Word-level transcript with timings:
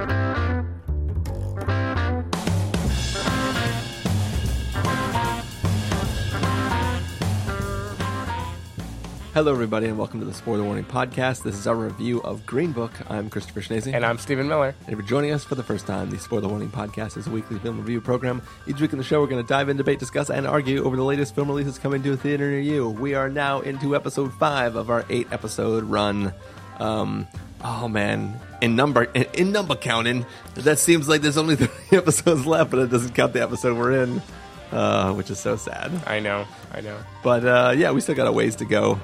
Hello, 0.00 0.12
everybody, 9.52 9.86
and 9.88 9.98
welcome 9.98 10.20
to 10.20 10.26
the 10.26 10.32
Spoiler 10.32 10.64
Warning 10.64 10.84
Podcast. 10.84 11.42
This 11.42 11.54
is 11.54 11.66
our 11.66 11.76
review 11.76 12.22
of 12.22 12.46
Green 12.46 12.72
Book. 12.72 12.92
I'm 13.10 13.28
Christopher 13.28 13.60
Schnese. 13.60 13.92
And 13.92 14.04
I'm 14.04 14.16
Stephen 14.16 14.48
Miller. 14.48 14.74
And 14.86 14.88
if 14.88 14.98
you're 14.98 15.06
joining 15.06 15.32
us 15.32 15.44
for 15.44 15.54
the 15.54 15.62
first 15.62 15.86
time, 15.86 16.08
the 16.08 16.18
Spoiler 16.18 16.48
Warning 16.48 16.70
Podcast 16.70 17.18
is 17.18 17.26
a 17.26 17.30
weekly 17.30 17.58
film 17.58 17.76
review 17.76 18.00
program. 18.00 18.40
Each 18.66 18.80
week 18.80 18.92
in 18.92 18.98
the 18.98 19.04
show, 19.04 19.20
we're 19.20 19.26
going 19.26 19.42
to 19.42 19.48
dive 19.48 19.68
in, 19.68 19.76
debate, 19.76 19.98
discuss, 19.98 20.30
and 20.30 20.46
argue 20.46 20.82
over 20.82 20.96
the 20.96 21.04
latest 21.04 21.34
film 21.34 21.48
releases 21.48 21.78
coming 21.78 22.02
to 22.04 22.12
a 22.12 22.16
theater 22.16 22.50
near 22.50 22.60
you. 22.60 22.88
We 22.88 23.12
are 23.14 23.28
now 23.28 23.60
into 23.60 23.94
episode 23.94 24.32
five 24.32 24.76
of 24.76 24.88
our 24.88 25.04
eight 25.10 25.28
episode 25.30 25.84
run. 25.84 26.32
Um, 26.78 27.28
oh 27.62 27.86
man, 27.86 28.40
in 28.60 28.76
number 28.76 29.04
in, 29.04 29.26
in 29.34 29.52
number 29.52 29.74
counting, 29.74 30.26
that 30.54 30.78
seems 30.78 31.08
like 31.08 31.22
there's 31.22 31.38
only 31.38 31.56
three 31.56 31.98
episodes 31.98 32.46
left, 32.46 32.70
but 32.70 32.80
it 32.80 32.90
doesn't 32.90 33.14
count 33.14 33.32
the 33.32 33.42
episode 33.42 33.76
we're 33.76 34.02
in, 34.02 34.22
uh, 34.72 35.12
which 35.14 35.30
is 35.30 35.38
so 35.38 35.56
sad. 35.56 35.90
I 36.06 36.20
know, 36.20 36.46
I 36.72 36.80
know. 36.80 36.98
But 37.22 37.44
uh, 37.44 37.74
yeah, 37.76 37.90
we 37.92 38.00
still 38.00 38.14
got 38.14 38.26
a 38.26 38.32
ways 38.32 38.56
to 38.56 38.64
go. 38.64 39.00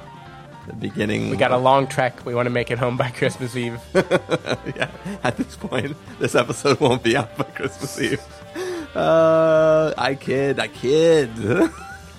The 0.66 0.74
beginning. 0.74 1.30
We 1.30 1.36
got 1.36 1.52
a 1.52 1.56
long 1.56 1.86
trek. 1.86 2.26
We 2.26 2.34
want 2.34 2.46
to 2.46 2.50
make 2.50 2.72
it 2.72 2.78
home 2.78 2.96
by 2.96 3.10
Christmas 3.16 3.54
Eve. 3.54 3.78
yeah, 3.94 4.90
at 5.22 5.36
this 5.36 5.54
point, 5.54 5.96
this 6.18 6.34
episode 6.34 6.80
won't 6.80 7.04
be 7.04 7.16
out 7.16 7.36
by 7.36 7.44
Christmas 7.44 8.00
Eve. 8.00 8.22
Uh, 8.96 9.94
I 9.96 10.16
kid, 10.16 10.58
I 10.58 10.66
kid. 10.66 11.30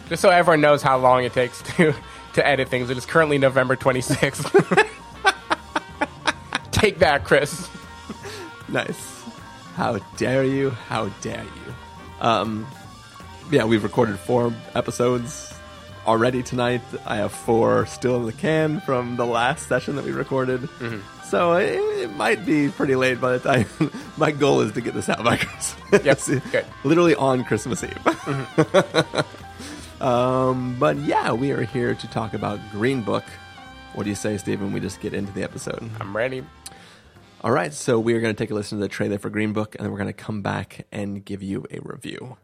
Just 0.08 0.22
so 0.22 0.30
everyone 0.30 0.62
knows 0.62 0.82
how 0.82 0.98
long 0.98 1.26
it 1.26 1.34
takes 1.34 1.62
to 1.64 1.94
to 2.38 2.48
edit 2.48 2.70
things, 2.70 2.90
it 2.90 2.98
is 2.98 3.06
currently 3.06 3.38
November 3.38 3.76
26th. 3.76 4.88
Take 6.78 7.00
that, 7.00 7.24
Chris. 7.24 7.68
nice. 8.70 9.24
How 9.74 9.98
dare 10.18 10.44
you? 10.44 10.70
How 10.70 11.10
dare 11.22 11.44
you? 11.44 11.74
Um, 12.22 12.68
yeah, 13.52 13.66
we've 13.66 13.84
recorded 13.84 14.20
four 14.20 14.54
episodes 14.76 15.54
already 16.06 16.44
tonight. 16.44 16.82
I 17.06 17.18
have 17.18 17.32
four 17.32 17.88
still 17.88 18.18
in 18.18 18.26
the 18.26 18.32
can 18.32 18.80
from 18.82 19.16
the 19.16 19.26
last 19.26 19.68
session 19.68 19.96
that 19.96 20.06
we 20.06 20.12
recorded. 20.12 20.62
Mm-hmm. 20.62 21.00
So 21.26 21.54
it, 21.54 21.80
it, 22.04 22.12
might 22.12 22.46
be 22.46 22.70
pretty 22.70 22.96
late 22.96 23.20
by 23.20 23.38
the 23.38 23.40
time. 23.40 23.92
My 24.18 24.32
goal 24.32 24.62
is 24.62 24.72
to 24.74 24.82
get 24.82 24.94
this 24.94 25.10
out 25.10 25.24
by 25.24 25.38
Christmas. 25.38 26.06
Yes, 26.06 26.30
good. 26.52 26.66
Literally 26.84 27.16
on 27.16 27.44
Christmas 27.44 27.84
Eve. 27.84 27.98
Mm-hmm. 28.04 30.02
um, 30.04 30.78
but 30.80 30.96
yeah, 30.98 31.32
we 31.32 31.52
are 31.52 31.64
here 31.64 31.96
to 31.96 32.08
talk 32.08 32.36
about 32.36 32.60
Green 32.72 33.02
Book. 33.02 33.26
What 33.94 34.04
do 34.04 34.10
you 34.10 34.16
say, 34.16 34.38
Stephen? 34.38 34.74
We 34.74 34.80
just 34.80 35.02
get 35.02 35.14
into 35.14 35.34
the 35.34 35.42
episode. 35.42 35.90
I'm 36.00 36.16
ready. 36.16 36.44
All 37.48 37.54
right, 37.54 37.74
so 37.74 37.98
we 37.98 38.14
are 38.14 38.20
going 38.20 38.36
to 38.36 38.38
take 38.38 38.52
a 38.52 38.54
listen 38.54 38.78
to 38.78 38.82
the 38.82 38.90
trailer 38.90 39.18
for 39.18 39.30
Green 39.30 39.54
Book, 39.54 39.74
and 39.76 39.86
then 39.86 39.92
we're 39.94 40.00
going 40.00 40.10
to 40.10 40.12
come 40.12 40.42
back 40.42 40.86
and 40.92 41.24
give 41.24 41.42
you 41.42 41.66
a 41.72 41.80
review. 41.80 42.36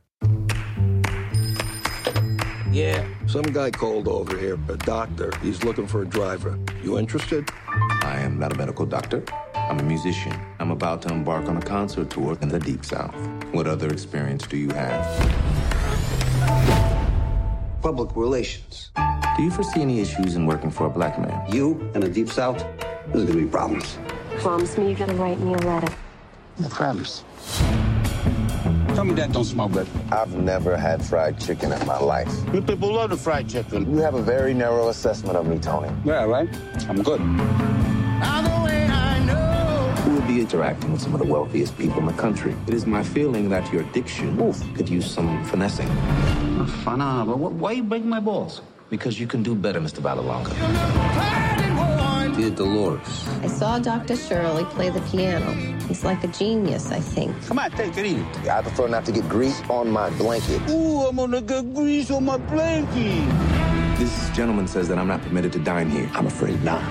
Yeah. 2.71 3.05
Some 3.27 3.43
guy 3.43 3.69
called 3.71 4.07
over 4.07 4.37
here, 4.37 4.57
a 4.69 4.77
doctor. 4.77 5.33
He's 5.41 5.61
looking 5.61 5.87
for 5.87 6.03
a 6.03 6.05
driver. 6.05 6.57
You 6.81 6.97
interested? 6.97 7.49
I 8.01 8.19
am 8.19 8.39
not 8.39 8.53
a 8.53 8.57
medical 8.57 8.85
doctor. 8.85 9.25
I'm 9.53 9.77
a 9.77 9.83
musician. 9.83 10.39
I'm 10.59 10.71
about 10.71 11.01
to 11.01 11.09
embark 11.09 11.49
on 11.49 11.57
a 11.57 11.61
concert 11.61 12.09
tour 12.09 12.37
in 12.41 12.47
the 12.47 12.59
Deep 12.59 12.85
South. 12.85 13.13
What 13.51 13.67
other 13.67 13.89
experience 13.89 14.47
do 14.47 14.55
you 14.55 14.69
have? 14.69 15.03
Public 17.81 18.15
relations. 18.15 18.91
Do 19.35 19.43
you 19.43 19.51
foresee 19.51 19.81
any 19.81 19.99
issues 19.99 20.35
in 20.35 20.45
working 20.45 20.71
for 20.71 20.85
a 20.85 20.89
black 20.89 21.19
man? 21.19 21.51
You 21.51 21.91
in 21.93 21.99
the 21.99 22.07
Deep 22.07 22.29
South? 22.29 22.65
There's 23.07 23.25
gonna 23.25 23.41
be 23.41 23.47
problems. 23.47 23.97
Promise 24.39 24.77
me 24.77 24.87
you're 24.89 24.97
gonna 24.97 25.13
write 25.15 25.39
me 25.39 25.53
a 25.53 25.57
letter. 25.57 25.93
I 26.63 26.67
promise. 26.69 27.23
Tell 28.95 29.05
me 29.05 29.13
that 29.15 29.31
don't 29.31 29.45
smell 29.45 29.69
good. 29.69 29.87
I've 30.11 30.35
never 30.35 30.77
had 30.77 31.03
fried 31.03 31.39
chicken 31.39 31.71
in 31.71 31.87
my 31.87 31.97
life. 31.97 32.31
You 32.53 32.61
people 32.61 32.93
love 32.93 33.09
the 33.09 33.17
fried 33.17 33.49
chicken. 33.49 33.89
You 33.89 33.97
have 33.97 34.13
a 34.13 34.21
very 34.21 34.53
narrow 34.53 34.89
assessment 34.89 35.35
of 35.35 35.47
me, 35.47 35.57
Tony. 35.59 35.89
Yeah, 36.05 36.25
right? 36.25 36.47
I'm 36.87 37.01
good. 37.01 37.19
You 40.05 40.13
will 40.13 40.27
be 40.27 40.41
interacting 40.41 40.91
with 40.91 41.01
some 41.01 41.13
of 41.13 41.19
the 41.19 41.25
wealthiest 41.25 41.77
people 41.77 41.99
in 41.99 42.05
the 42.05 42.13
country. 42.13 42.55
It 42.67 42.73
is 42.73 42.85
my 42.85 43.03
feeling 43.03 43.49
that 43.49 43.71
your 43.73 43.83
diction 43.93 44.39
Oof. 44.39 44.61
could 44.75 44.89
use 44.89 45.09
some 45.09 45.43
finessing. 45.45 45.87
Fun, 46.83 46.99
but 46.99 47.37
why 47.37 47.71
you 47.71 47.83
break 47.83 48.03
my 48.03 48.19
balls? 48.19 48.61
Because 48.89 49.19
you 49.19 49.25
can 49.25 49.41
do 49.41 49.55
better, 49.55 49.79
Mr. 49.81 50.01
Vallelonga. 50.01 51.42
Dear 52.35 52.49
Dolores. 52.49 53.27
I 53.43 53.47
saw 53.47 53.77
Dr. 53.77 54.15
Shirley 54.15 54.65
play 54.65 54.89
the 54.89 55.01
piano. 55.01 55.51
He's 55.87 56.03
like 56.03 56.23
a 56.23 56.27
genius, 56.27 56.91
I 56.91 56.99
think. 56.99 57.39
Come 57.45 57.59
on, 57.59 57.69
take 57.71 57.95
it 57.95 58.05
easy. 58.05 58.49
I 58.49 58.61
prefer 58.63 58.87
not 58.87 59.05
to 59.05 59.11
get 59.11 59.29
grease 59.29 59.61
on 59.69 59.91
my 59.91 60.09
blanket. 60.11 60.59
Ooh, 60.69 61.01
I'm 61.07 61.15
gonna 61.17 61.41
get 61.41 61.73
grease 61.73 62.09
on 62.09 62.25
my 62.25 62.37
blanket. 62.37 63.29
This 63.99 64.29
gentleman 64.31 64.67
says 64.67 64.87
that 64.87 64.97
I'm 64.97 65.07
not 65.07 65.21
permitted 65.21 65.53
to 65.53 65.59
dine 65.59 65.89
here. 65.91 66.09
I'm 66.13 66.25
afraid 66.25 66.63
not. 66.63 66.81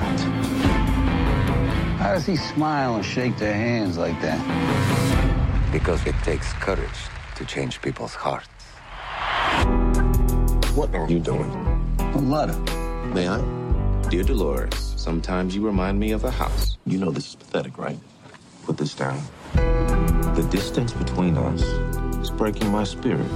How 1.99 2.15
does 2.15 2.25
he 2.27 2.37
smile 2.37 2.95
and 2.97 3.05
shake 3.05 3.37
their 3.37 3.55
hands 3.55 3.99
like 3.99 4.21
that? 4.23 4.41
Because 5.73 6.07
it 6.07 6.15
takes 6.23 6.53
courage 6.55 6.89
to 7.35 7.45
change 7.45 7.83
people's 7.83 8.15
hearts. 8.15 8.49
What 10.77 10.95
are 10.95 11.09
you 11.09 11.19
doing? 11.19 11.51
A 11.99 12.19
letter. 12.19 12.59
May 13.13 13.29
I? 13.29 13.41
Dear 14.09 14.25
Dolores, 14.25 14.92
sometimes 15.03 15.57
you 15.57 15.67
remind 15.67 15.99
me 15.99 16.13
of 16.13 16.23
a 16.23 16.31
house. 16.31 16.79
You 16.87 16.99
know 16.99 17.11
this 17.11 17.31
is 17.31 17.35
pathetic, 17.35 17.77
right? 17.77 17.99
Put 18.65 18.77
this 18.77 18.95
down. 18.95 19.21
The 19.55 20.47
distance 20.49 20.93
between 20.93 21.37
us 21.37 21.63
is 22.23 22.31
breaking 22.31 22.71
my 22.71 22.85
spirit. 22.85 23.27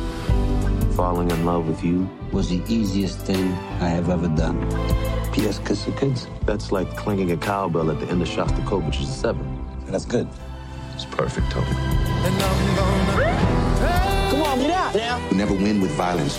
Falling 0.95 1.29
in 1.29 1.45
love 1.45 1.67
with 1.69 1.83
you 1.83 2.09
was 2.33 2.49
the 2.49 2.63
easiest 2.73 3.19
thing 3.19 3.53
I 3.81 3.89
have 3.89 4.09
ever 4.09 4.29
done. 4.29 4.61
P.S. 5.33 5.59
Kiss 5.59 5.85
the 5.85 5.93
kids. 5.93 6.29
That's 6.45 6.71
like 6.71 6.97
clanging 6.97 7.33
a 7.33 7.37
cowbell 7.37 7.91
at 7.91 7.99
the 7.99 8.07
end 8.07 8.23
of 8.23 8.29
Shostakovich's 8.29 9.13
Seven. 9.13 9.45
That's 9.89 10.05
good. 10.05 10.29
It's 10.95 11.05
perfect, 11.05 11.51
Tony. 11.51 11.67
Come 14.31 14.43
on, 14.43 14.59
get 14.61 14.71
out 14.71 14.95
now. 14.95 15.29
You 15.31 15.37
never 15.37 15.55
win 15.55 15.81
with 15.81 15.91
violence. 15.91 16.39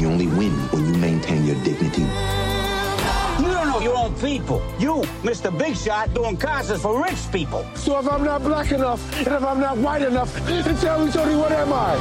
You 0.00 0.08
only 0.08 0.28
win 0.28 0.52
when 0.70 0.86
you 0.86 0.94
maintain 1.00 1.44
your 1.44 1.56
dignity. 1.64 2.06
You 3.86 3.92
don't 3.92 4.02
your 4.02 4.10
own 4.10 4.20
people. 4.20 4.60
You, 4.80 4.94
Mr. 5.22 5.56
Big 5.56 5.76
Shot, 5.76 6.12
doing 6.12 6.36
concerts 6.36 6.82
for 6.82 7.00
rich 7.00 7.30
people. 7.30 7.64
So 7.76 8.00
if 8.00 8.08
I'm 8.10 8.24
not 8.24 8.42
black 8.42 8.72
enough, 8.72 9.00
and 9.18 9.28
if 9.28 9.44
I'm 9.44 9.60
not 9.60 9.78
white 9.78 10.02
enough, 10.02 10.34
then 10.44 10.76
tell 10.78 11.06
me, 11.06 11.12
Tony, 11.12 11.36
what 11.36 11.52
am 11.52 11.72
I? 11.72 11.94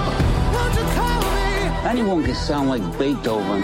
Anyone 1.87 2.23
can 2.23 2.33
sound 2.33 2.69
like 2.69 2.81
Beethoven. 2.97 3.61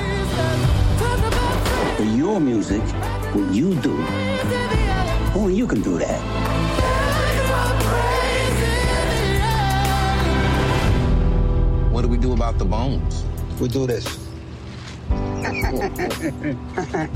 But 1.98 2.16
your 2.16 2.40
music, 2.40 2.84
what 3.34 3.52
you 3.52 3.74
do, 3.82 3.98
only 5.34 5.56
you 5.56 5.66
can 5.66 5.82
do 5.82 5.98
that. 5.98 6.22
What 11.92 12.04
do 12.04 12.08
we 12.08 12.18
do 12.18 12.34
about 12.34 12.60
the 12.60 12.66
bones? 12.66 13.26
We 13.60 13.68
do 13.68 13.88
this. 13.88 14.06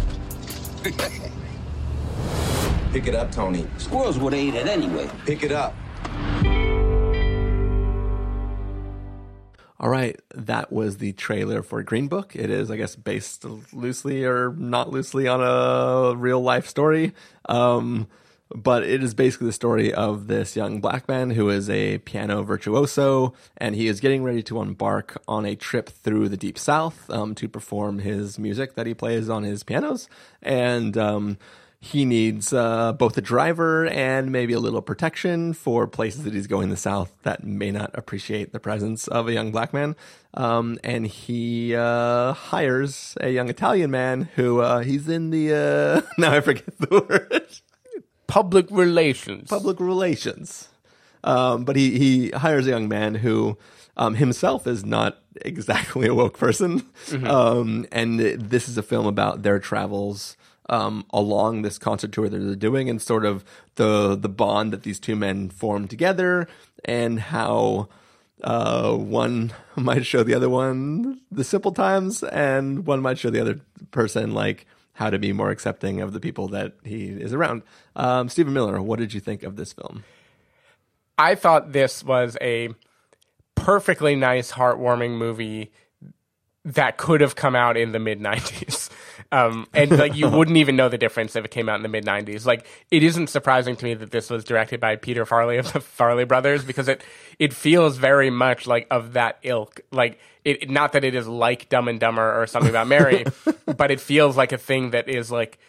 Pick 2.92 3.08
it 3.08 3.16
up, 3.16 3.32
Tony. 3.32 3.66
Squirrels 3.78 4.20
would 4.20 4.36
eat 4.36 4.54
it 4.54 4.68
anyway. 4.68 5.10
Pick 5.26 5.42
it 5.42 5.52
up. 5.52 5.74
All 9.80 9.90
right, 9.90 10.20
that 10.36 10.72
was 10.72 10.98
the 10.98 11.14
trailer 11.14 11.64
for 11.64 11.82
Green 11.82 12.08
Book. 12.08 12.36
It 12.36 12.52
is, 12.52 12.70
I 12.70 12.78
guess, 12.78 12.96
based 12.96 13.46
loosely 13.74 14.26
or 14.26 14.54
not 14.54 14.92
loosely 14.92 15.28
on 15.28 15.42
a 15.42 16.16
real 16.16 16.42
life 16.42 16.68
story. 16.68 17.14
Um, 17.50 18.06
but 18.54 18.84
it 18.84 19.04
is 19.04 19.14
basically 19.14 19.48
the 19.48 19.54
story 19.54 19.94
of 19.94 20.28
this 20.28 20.56
young 20.56 20.80
black 20.80 21.08
man 21.08 21.32
who 21.32 21.50
is 21.50 21.70
a 21.70 21.98
piano 22.00 22.44
virtuoso, 22.44 23.34
and 23.58 23.76
he 23.76 23.88
is 23.88 24.00
getting 24.00 24.24
ready 24.24 24.44
to 24.44 24.62
embark 24.62 25.22
on 25.28 25.46
a 25.46 25.56
trip 25.56 25.90
through 25.90 26.30
the 26.30 26.38
deep 26.38 26.58
south 26.58 27.10
um, 27.10 27.34
to 27.36 27.48
perform 27.48 28.00
his 28.00 28.38
music 28.38 28.76
that 28.76 28.86
he 28.86 28.94
plays 28.94 29.30
on 29.30 29.44
his 29.44 29.64
pianos. 29.64 30.08
And 30.42 30.98
um, 30.98 31.38
he 31.86 32.04
needs 32.04 32.52
uh, 32.52 32.94
both 32.94 33.16
a 33.18 33.22
driver 33.22 33.86
and 33.86 34.32
maybe 34.32 34.54
a 34.54 34.60
little 34.60 34.82
protection 34.82 35.54
for 35.54 35.86
places 35.86 36.24
that 36.24 36.34
he's 36.34 36.48
going 36.48 36.66
in 36.66 36.70
the 36.72 36.78
south 36.78 37.14
that 37.22 37.44
may 37.44 37.70
not 37.70 37.92
appreciate 37.94 38.54
the 38.54 38.60
presence 38.60 39.08
of 39.08 39.28
a 39.28 39.34
young 39.34 39.52
black 39.52 39.72
man. 39.72 39.96
Um, 40.34 40.80
and 40.84 41.06
he 41.06 41.76
uh, 41.76 42.34
hires 42.34 43.16
a 43.22 43.30
young 43.30 43.50
Italian 43.50 43.92
man 43.92 44.30
who 44.36 44.62
uh, 44.62 44.80
he's 44.80 45.08
in 45.08 45.30
the 45.30 45.54
uh, 45.54 46.10
now 46.18 46.34
I 46.34 46.42
forget 46.42 46.78
the 46.80 47.06
word 47.10 47.46
Public 48.28 48.68
relations. 48.70 49.50
public 49.50 49.80
relations. 49.80 50.70
Um, 51.24 51.66
but 51.66 51.76
he, 51.76 51.98
he 51.98 52.30
hires 52.32 52.68
a 52.68 52.70
young 52.70 52.88
man 52.88 53.16
who 53.16 53.58
um, 53.98 54.16
himself 54.16 54.68
is 54.68 54.86
not 54.86 55.20
exactly 55.42 56.08
a 56.08 56.14
woke 56.14 56.38
person. 56.38 56.88
Um, 57.24 57.86
and 57.92 58.20
this 58.20 58.68
is 58.68 58.78
a 58.78 58.84
film 58.84 59.06
about 59.08 59.44
their 59.44 59.60
travels 59.60 60.38
um, 60.70 61.06
along 61.12 61.62
this 61.62 61.78
concert 61.78 62.12
tour 62.12 62.30
that 62.30 62.38
they're 62.38 62.56
doing, 62.56 62.90
and 62.90 63.02
sort 63.02 63.26
of 63.26 63.44
the 63.76 64.16
the 64.16 64.30
bond 64.30 64.74
that 64.74 64.84
these 64.84 65.00
two 65.00 65.16
men 65.16 65.50
form 65.50 65.88
together, 65.88 66.48
and 66.84 67.20
how 67.20 67.88
uh, 68.44 68.94
one 68.96 69.54
might 69.76 70.06
show 70.06 70.24
the 70.24 70.34
other 70.34 70.50
one 70.50 71.22
the 71.32 71.44
simple 71.44 71.72
times, 71.72 72.24
and 72.24 72.86
one 72.88 73.02
might 73.02 73.20
show 73.20 73.30
the 73.30 73.42
other 73.42 73.60
person 73.92 74.34
like 74.34 74.66
how 74.96 75.10
to 75.10 75.20
be 75.20 75.32
more 75.34 75.52
accepting 75.52 76.02
of 76.02 76.14
the 76.14 76.20
people 76.20 76.48
that 76.50 76.74
he 76.84 77.08
is 77.08 77.34
around. 77.34 77.64
Um, 77.96 78.30
Stephen 78.30 78.54
Miller, 78.54 78.82
what 78.82 78.98
did 78.98 79.14
you 79.14 79.20
think 79.20 79.44
of 79.44 79.56
this 79.56 79.74
film? 79.74 80.04
I 81.18 81.36
thought 81.36 81.72
this 81.72 82.04
was 82.04 82.38
a 82.42 82.70
perfectly 83.56 84.16
nice, 84.16 84.54
heartwarming 84.54 85.18
movie 85.18 85.72
that 86.64 86.98
could 86.98 87.22
have 87.22 87.36
come 87.36 87.56
out 87.56 87.78
in 87.78 87.92
the 87.92 88.00
mid 88.00 88.20
90s. 88.20 88.90
Um, 89.36 89.68
and 89.74 89.92
like 89.92 90.16
you 90.16 90.30
wouldn't 90.38 90.56
even 90.56 90.78
know 90.78 90.88
the 90.88 90.98
difference 90.98 91.36
if 91.36 91.44
it 91.44 91.52
came 91.52 91.68
out 91.68 91.76
in 91.76 91.84
the 91.84 91.90
mid 91.90 92.06
90s. 92.06 92.46
Like 92.46 92.66
it 92.90 93.04
isn't 93.04 93.28
surprising 93.28 93.76
to 93.76 93.84
me 93.84 93.94
that 93.94 94.12
this 94.12 94.30
was 94.30 94.46
directed 94.46 94.80
by 94.80 94.96
Peter 94.96 95.26
Farrelly 95.26 95.60
of 95.60 95.74
the 95.74 95.80
Farrelly 96.00 96.26
brothers 96.26 96.64
because 96.64 96.88
it 96.88 97.04
it 97.38 97.54
feels 97.54 97.98
very 97.98 98.30
much 98.30 98.66
like 98.66 98.88
of 98.90 99.14
that 99.14 99.40
ilk. 99.44 99.82
Like 99.92 100.20
it 100.46 100.70
not 100.70 100.94
that 100.94 101.04
it 101.04 101.16
is 101.16 101.28
like 101.28 101.68
Dumb 101.68 101.90
and 101.90 102.00
Dumber 102.00 102.42
or 102.42 102.48
something 102.48 102.70
about 102.70 102.88
Mary, 102.88 103.26
but 103.78 103.92
it 103.92 104.00
feels 104.00 104.38
like 104.38 104.54
a 104.54 104.58
thing 104.58 104.92
that 104.92 105.10
is 105.10 105.30
like 105.30 105.60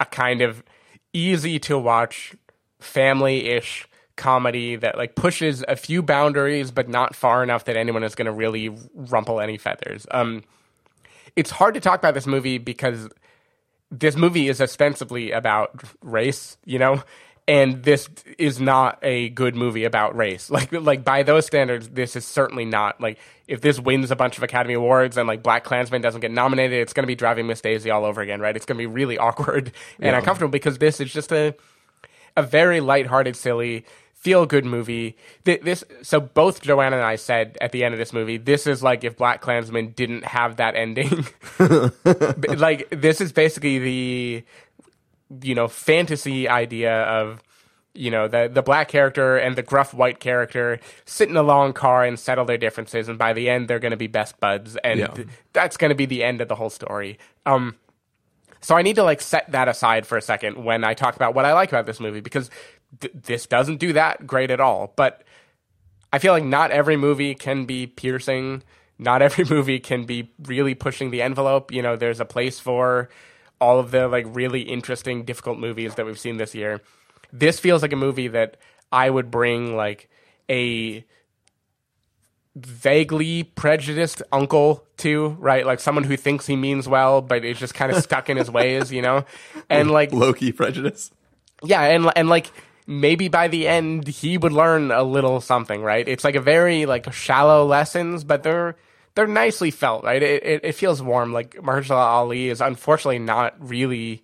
a 0.00 0.06
kind 0.06 0.40
of 0.40 0.64
easy 1.12 1.58
to 1.58 1.78
watch 1.78 2.34
family-ish 2.80 3.86
comedy 4.16 4.76
that 4.76 4.96
like 4.96 5.14
pushes 5.14 5.62
a 5.68 5.76
few 5.76 6.02
boundaries 6.02 6.70
but 6.70 6.88
not 6.88 7.14
far 7.14 7.42
enough 7.42 7.66
that 7.66 7.76
anyone 7.76 8.04
is 8.04 8.14
going 8.14 8.26
to 8.26 8.32
really 8.32 8.70
rumple 8.94 9.38
any 9.38 9.58
feathers. 9.58 10.06
Um 10.10 10.44
it's 11.36 11.50
hard 11.50 11.74
to 11.74 11.80
talk 11.80 11.98
about 11.98 12.14
this 12.14 12.26
movie 12.26 12.58
because 12.58 13.08
this 13.90 14.16
movie 14.16 14.48
is 14.48 14.60
ostensibly 14.60 15.30
about 15.32 15.82
race, 16.02 16.56
you 16.64 16.78
know, 16.78 17.02
and 17.48 17.82
this 17.82 18.08
is 18.38 18.60
not 18.60 18.98
a 19.02 19.30
good 19.30 19.54
movie 19.54 19.84
about 19.84 20.16
race. 20.16 20.50
Like, 20.50 20.72
like 20.72 21.04
by 21.04 21.22
those 21.22 21.46
standards, 21.46 21.88
this 21.88 22.16
is 22.16 22.26
certainly 22.26 22.64
not 22.64 23.00
like 23.00 23.18
if 23.48 23.60
this 23.60 23.80
wins 23.80 24.10
a 24.10 24.16
bunch 24.16 24.36
of 24.36 24.42
Academy 24.42 24.74
Awards 24.74 25.16
and 25.16 25.26
like 25.26 25.42
BlacKkKlansman 25.42 26.02
doesn't 26.02 26.20
get 26.20 26.30
nominated, 26.30 26.80
it's 26.80 26.92
going 26.92 27.02
to 27.02 27.08
be 27.08 27.14
driving 27.14 27.46
Miss 27.46 27.60
Daisy 27.60 27.90
all 27.90 28.04
over 28.04 28.20
again, 28.20 28.40
right? 28.40 28.56
It's 28.56 28.66
going 28.66 28.76
to 28.78 28.82
be 28.82 28.86
really 28.86 29.18
awkward 29.28 29.72
and 29.98 30.16
uncomfortable 30.16 30.50
because 30.50 30.78
this 30.78 31.00
is 31.00 31.12
just 31.12 31.32
a 31.32 31.54
a 32.34 32.42
very 32.42 32.80
lighthearted, 32.80 33.36
silly 33.36 33.84
feel 34.22 34.46
good 34.46 34.64
movie. 34.64 35.16
Th- 35.44 35.60
This 35.60 35.84
so 36.02 36.20
both 36.20 36.62
Joanna 36.62 36.96
and 36.96 37.04
I 37.04 37.16
said 37.16 37.58
at 37.60 37.72
the 37.72 37.84
end 37.84 37.92
of 37.94 37.98
this 37.98 38.12
movie, 38.12 38.36
this 38.38 38.66
is 38.66 38.82
like 38.82 39.04
if 39.04 39.16
BlacKkKlansman 39.16 39.94
didn't 39.96 40.24
have 40.24 40.56
that 40.56 40.74
ending. 40.76 41.26
Like 42.56 42.88
this 42.90 43.20
is 43.20 43.32
basically 43.32 43.78
the 43.78 44.44
you 45.46 45.54
know 45.54 45.68
fantasy 45.68 46.48
idea 46.48 47.02
of 47.02 47.42
you 47.94 48.10
know 48.10 48.28
the 48.28 48.48
the 48.52 48.62
black 48.62 48.88
character 48.88 49.36
and 49.36 49.56
the 49.56 49.62
gruff 49.62 49.92
white 49.94 50.20
character 50.20 50.78
sit 51.04 51.28
in 51.28 51.36
a 51.36 51.42
long 51.42 51.72
car 51.72 52.04
and 52.04 52.18
settle 52.18 52.44
their 52.44 52.58
differences, 52.58 53.08
and 53.08 53.18
by 53.18 53.32
the 53.32 53.48
end 53.50 53.68
they're 53.68 53.78
going 53.78 53.90
to 53.92 53.96
be 53.96 54.06
best 54.06 54.38
buds, 54.40 54.76
and 54.84 55.00
Yeah. 55.00 55.06
th- 55.08 55.28
that's 55.52 55.76
going 55.76 55.88
to 55.90 55.94
be 55.94 56.06
the 56.06 56.22
end 56.22 56.40
of 56.40 56.48
the 56.48 56.54
whole 56.54 56.70
story. 56.70 57.18
Um, 57.46 57.76
so 58.60 58.76
I 58.76 58.82
need 58.82 58.96
to 58.96 59.02
like 59.02 59.20
set 59.20 59.50
that 59.52 59.68
aside 59.68 60.06
for 60.06 60.16
a 60.16 60.22
second 60.22 60.62
when 60.64 60.84
I 60.84 60.94
talk 60.94 61.16
about 61.16 61.34
what 61.34 61.44
I 61.44 61.52
like 61.52 61.70
about 61.70 61.86
this 61.86 61.98
movie 62.00 62.20
because 62.20 62.48
th- 63.00 63.14
this 63.14 63.46
doesn't 63.46 63.76
do 63.78 63.92
that 63.92 64.26
great 64.26 64.50
at 64.50 64.60
all. 64.60 64.92
But 64.96 65.24
I 66.12 66.18
feel 66.18 66.32
like 66.32 66.44
not 66.44 66.70
every 66.70 66.96
movie 66.96 67.34
can 67.34 67.64
be 67.64 67.86
piercing. 67.86 68.62
Not 68.98 69.22
every 69.22 69.44
movie 69.48 69.80
can 69.80 70.04
be 70.04 70.32
really 70.42 70.74
pushing 70.74 71.10
the 71.10 71.22
envelope. 71.22 71.72
You 71.72 71.82
know, 71.82 71.96
there's 71.96 72.20
a 72.20 72.24
place 72.24 72.60
for 72.60 73.08
all 73.60 73.78
of 73.78 73.90
the 73.90 74.08
like 74.08 74.26
really 74.28 74.62
interesting, 74.62 75.24
difficult 75.24 75.58
movies 75.58 75.94
that 75.94 76.06
we've 76.06 76.18
seen 76.18 76.36
this 76.36 76.54
year. 76.54 76.80
This 77.32 77.58
feels 77.60 77.82
like 77.82 77.92
a 77.92 77.96
movie 77.96 78.28
that 78.28 78.56
I 78.90 79.08
would 79.08 79.30
bring 79.30 79.76
like 79.76 80.10
a 80.50 81.04
vaguely 82.54 83.44
prejudiced 83.44 84.22
uncle 84.30 84.84
to, 84.98 85.28
right? 85.38 85.64
Like 85.64 85.80
someone 85.80 86.04
who 86.04 86.16
thinks 86.16 86.46
he 86.46 86.56
means 86.56 86.86
well, 86.86 87.22
but 87.22 87.44
is 87.44 87.58
just 87.58 87.74
kind 87.74 87.90
of 87.90 88.02
stuck 88.02 88.28
in 88.28 88.36
his 88.36 88.50
ways, 88.58 88.92
you 88.92 89.00
know? 89.00 89.24
And 89.70 89.90
like, 89.90 90.12
Loki 90.12 90.52
prejudice. 90.52 91.10
yeah, 91.62 91.82
and 91.82 92.10
and 92.14 92.28
like 92.28 92.50
maybe 92.86 93.28
by 93.28 93.48
the 93.48 93.68
end 93.68 94.06
he 94.08 94.38
would 94.38 94.52
learn 94.52 94.90
a 94.90 95.02
little 95.02 95.40
something, 95.40 95.82
right? 95.82 96.06
It's 96.06 96.24
like 96.24 96.34
a 96.34 96.40
very 96.40 96.86
like 96.86 97.12
shallow 97.12 97.64
lessons, 97.66 98.24
but 98.24 98.42
they're 98.42 98.76
they're 99.14 99.26
nicely 99.26 99.70
felt, 99.70 100.04
right? 100.04 100.22
It 100.22 100.42
it, 100.44 100.60
it 100.64 100.72
feels 100.72 101.02
warm. 101.02 101.32
Like 101.32 101.54
Mahershala 101.56 101.96
Ali 101.96 102.48
is 102.48 102.60
unfortunately 102.60 103.18
not 103.18 103.54
really 103.58 104.22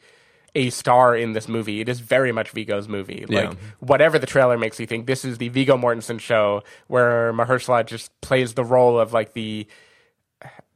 a 0.55 0.71
star 0.71 1.15
in 1.15 1.35
this 1.35 1.47
movie. 1.47 1.81
It 1.81 1.89
is 1.89 2.01
very 2.01 2.33
much 2.33 2.51
Viggo's 2.51 2.89
movie. 2.89 3.27
Like 3.29 3.51
Yeah. 3.51 3.55
whatever 3.81 4.19
the 4.19 4.27
trailer 4.27 4.57
makes 4.59 4.81
you 4.81 4.87
think, 4.87 5.07
this 5.07 5.25
is 5.25 5.39
the 5.39 5.51
Viggo 5.51 5.77
Mortensen 5.77 6.19
show 6.19 6.63
where 6.89 7.33
Mahershala 7.35 7.85
just 7.87 8.19
plays 8.23 8.55
the 8.55 8.65
role 8.65 8.99
of 8.99 9.13
like 9.13 9.35
the 9.35 9.67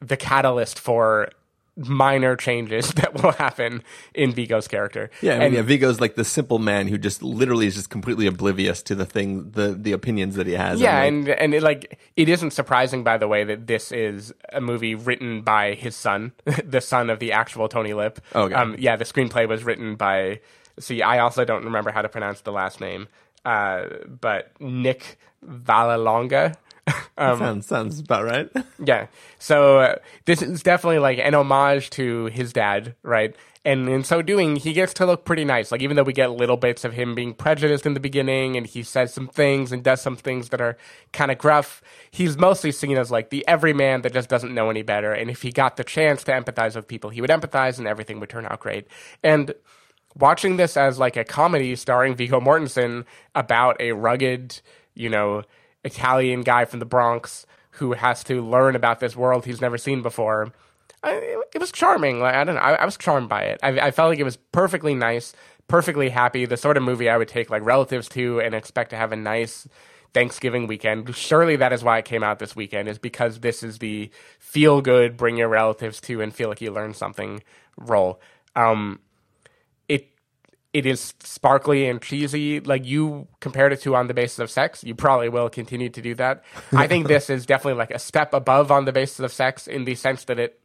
the 0.01 0.17
catalyst 0.17 0.79
for 0.79 1.31
minor 1.77 2.37
changes 2.37 2.91
that 2.95 3.15
will 3.15 3.33
happen 3.33 3.83
in 4.15 4.33
Viggo's 4.33 4.69
character. 4.69 5.11
Yeah, 5.23 5.33
I 5.33 5.39
mean, 5.39 5.43
And- 5.47 5.55
yeah, 5.55 5.63
Viggo's 5.63 6.01
like 6.01 6.15
the 6.17 6.25
simple 6.25 6.59
man 6.59 6.87
who 6.89 6.99
just 6.99 7.23
literally 7.23 7.67
is 7.67 7.75
just 7.75 7.89
completely 7.91 8.27
oblivious 8.27 8.83
to 8.83 8.95
the 8.95 9.07
thing, 9.07 9.51
the 9.53 9.69
the 9.73 9.93
opinions 9.93 10.37
that 10.37 10.47
he 10.47 10.53
has. 10.53 10.81
Yeah, 10.81 10.99
like, 10.99 11.09
and 11.09 11.29
and 11.31 11.55
it, 11.55 11.63
like 11.63 11.99
it 12.17 12.29
isn't 12.29 12.51
surprising, 12.53 13.05
by 13.05 13.17
the 13.19 13.27
way, 13.29 13.45
that 13.45 13.67
this 13.67 13.91
is 13.93 14.33
a 14.53 14.61
movie 14.61 14.95
written 14.95 15.43
by 15.43 15.75
his 15.75 15.97
son, 15.97 16.33
the 16.65 16.81
son 16.81 17.09
of 17.11 17.19
the 17.21 17.33
actual 17.33 17.69
Tony 17.69 17.95
Lip. 17.95 18.21
Okay. 18.35 18.55
Um, 18.55 18.77
yeah, 18.79 18.97
the 18.97 19.05
screenplay 19.05 19.49
was 19.49 19.65
written 19.65 19.97
by. 19.97 20.41
See, 20.79 21.03
I 21.03 21.19
also 21.21 21.45
don't 21.45 21.65
remember 21.65 21.91
how 21.91 22.03
to 22.03 22.09
pronounce 22.09 22.41
the 22.43 22.53
last 22.53 22.81
name, 22.81 23.09
uh, 23.45 23.85
but 24.21 24.53
Nick 24.61 25.19
Vallelonga. 25.47 26.55
Um, 27.17 27.39
sounds 27.39 27.67
sounds 27.67 28.01
about 28.01 28.25
right. 28.25 28.51
Yeah. 28.85 29.07
So 29.39 29.79
uh, 29.79 29.95
this 30.25 30.43
is 30.43 30.63
definitely 30.63 30.99
like 30.99 31.19
an 31.19 31.35
homage 31.35 31.91
to 31.91 32.27
his 32.27 32.53
dad, 32.53 32.95
right? 33.03 33.37
And 33.65 33.89
in 33.89 34.03
so 34.03 34.23
doing, 34.23 34.57
he 34.57 34.73
gets 34.73 34.93
to 34.95 35.07
look 35.07 35.25
pretty 35.25 35.45
nice. 35.45 35.71
Like 35.71 35.83
even 35.83 35.97
though 35.97 36.03
we 36.03 36.13
get 36.13 36.33
little 36.33 36.57
bits 36.57 36.85
of 36.85 36.95
him 36.95 37.15
being 37.15 37.33
prejudiced 37.33 37.87
in 37.87 37.95
the 37.95 38.01
beginning, 38.01 38.57
and 38.57 38.67
he 38.67 38.83
says 38.83 39.15
some 39.15 39.29
things 39.29 39.71
and 39.71 39.85
does 39.85 40.03
some 40.03 40.17
things 40.17 40.49
that 40.49 40.61
are 40.61 40.77
kind 41.13 41.31
of 41.31 41.39
gruff, 41.39 41.81
he's 42.11 42.37
mostly 42.37 42.73
seen 42.73 42.97
as 42.99 43.13
like 43.13 43.31
the 43.31 43.47
everyman 43.47 44.03
that 44.03 44.13
just 44.13 44.29
doesn't 44.29 44.53
know 44.53 44.69
any 44.69 44.83
better. 44.83 45.13
And 45.13 45.31
if 45.31 45.43
he 45.43 45.53
got 45.53 45.77
the 45.77 45.85
chance 45.85 46.25
to 46.25 46.33
empathize 46.33 46.75
with 46.75 46.89
people, 46.89 47.11
he 47.11 47.21
would 47.21 47.31
empathize, 47.31 47.79
and 47.79 47.87
everything 47.87 48.19
would 48.19 48.31
turn 48.31 48.47
out 48.47 48.59
great. 48.59 48.89
And 49.23 49.55
watching 50.19 50.57
this 50.57 50.77
as 50.77 50.99
like 50.99 51.17
a 51.17 51.25
comedy 51.25 51.77
starring 51.77 52.17
Viggo 52.17 52.41
Mortensen 52.41 53.05
about 53.37 53.81
a 53.81 53.93
rugged, 53.93 54.61
you 54.95 55.09
know, 55.09 55.45
Italian 55.85 56.43
guy 56.43 56.65
from 56.65 56.79
the 56.79 56.87
Bronx 56.87 57.47
who 57.77 57.93
has 57.93 58.23
to 58.25 58.45
learn 58.45 58.77
about 58.77 59.01
this 59.01 59.17
world 59.17 59.45
he's 59.45 59.61
never 59.61 59.79
seen 59.79 60.03
before. 60.03 60.53
I, 61.03 61.43
it 61.55 61.59
was 61.59 61.73
charming. 61.73 62.21
Like 62.21 62.35
I 62.35 62.45
don't 62.45 62.55
know, 62.55 62.61
I, 62.61 62.75
I 62.75 62.85
was 62.85 62.97
charmed 62.97 63.29
by 63.29 63.43
it. 63.45 63.61
I, 63.63 63.69
I 63.81 63.91
felt 63.91 64.11
like 64.11 64.19
it 64.19 64.25
was 64.25 64.37
perfectly 64.37 64.95
nice, 64.95 65.33
perfectly 65.69 66.11
happy. 66.11 66.45
The 66.45 66.57
sort 66.57 66.77
of 66.77 66.83
movie 66.83 67.09
I 67.09 67.17
would 67.17 67.29
take 67.29 67.51
like 67.51 67.65
relatives 67.65 68.09
to 68.11 68.41
and 68.41 68.55
expect 68.55 68.91
to 68.91 68.97
have 68.97 69.13
a 69.13 69.17
nice 69.17 69.67
Thanksgiving 70.15 70.67
weekend. 70.67 71.15
Surely 71.17 71.57
that 71.57 71.73
is 71.73 71.83
why 71.83 71.99
it 71.99 72.05
came 72.05 72.23
out 72.23 72.39
this 72.39 72.55
weekend. 72.55 72.89
Is 72.89 72.99
because 72.99 73.41
this 73.41 73.63
is 73.63 73.79
the 73.79 74.11
feel 74.39 74.81
good, 74.81 75.17
bring 75.17 75.37
your 75.37 75.49
relatives 75.49 76.01
to, 76.03 76.21
and 76.21 76.35
feel 76.35 76.49
like 76.49 76.61
you 76.61 76.71
learned 76.71 76.97
something 76.97 77.43
role. 77.77 78.21
Um, 78.55 79.01
it 80.73 80.87
is 80.87 81.15
sparkly 81.23 81.87
and 81.87 82.01
cheesy. 82.01 82.61
Like 82.61 82.87
you 82.87 83.29
compared 83.41 83.73
it 83.73 83.81
to 83.83 83.95
on 83.95 84.07
the 84.07 84.15
basis 84.15 84.39
of 84.39 84.51
sex, 84.51 84.83
you 84.83 84.95
probably 84.95 85.29
will 85.29 85.51
continue 85.51 85.91
to 85.91 86.03
do 86.03 86.15
that. 86.15 86.45
I 86.73 86.87
think 86.87 87.09
this 87.09 87.29
is 87.29 87.45
definitely 87.47 87.79
like 87.79 87.91
a 87.91 87.99
step 87.99 88.33
above 88.33 88.71
on 88.71 88.85
the 88.85 88.93
basis 88.93 89.21
of 89.21 89.33
sex 89.33 89.67
in 89.67 89.85
the 89.85 89.95
sense 89.95 90.25
that 90.25 90.39
it 90.39 90.59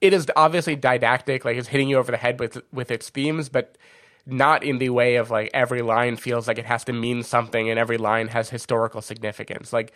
it 0.00 0.12
is 0.12 0.26
obviously 0.36 0.76
didactic, 0.76 1.44
like 1.44 1.56
it's 1.56 1.68
hitting 1.68 1.88
you 1.88 1.96
over 1.96 2.10
the 2.10 2.18
head 2.18 2.38
with 2.38 2.58
with 2.72 2.90
its 2.90 3.08
themes, 3.08 3.48
but 3.48 3.78
not 4.26 4.62
in 4.62 4.78
the 4.78 4.90
way 4.90 5.16
of 5.16 5.30
like 5.30 5.50
every 5.54 5.82
line 5.82 6.16
feels 6.16 6.48
like 6.48 6.58
it 6.58 6.66
has 6.66 6.84
to 6.84 6.92
mean 6.92 7.22
something 7.22 7.68
and 7.68 7.78
every 7.78 7.98
line 7.98 8.28
has 8.28 8.50
historical 8.50 9.00
significance. 9.00 9.72
Like 9.72 9.92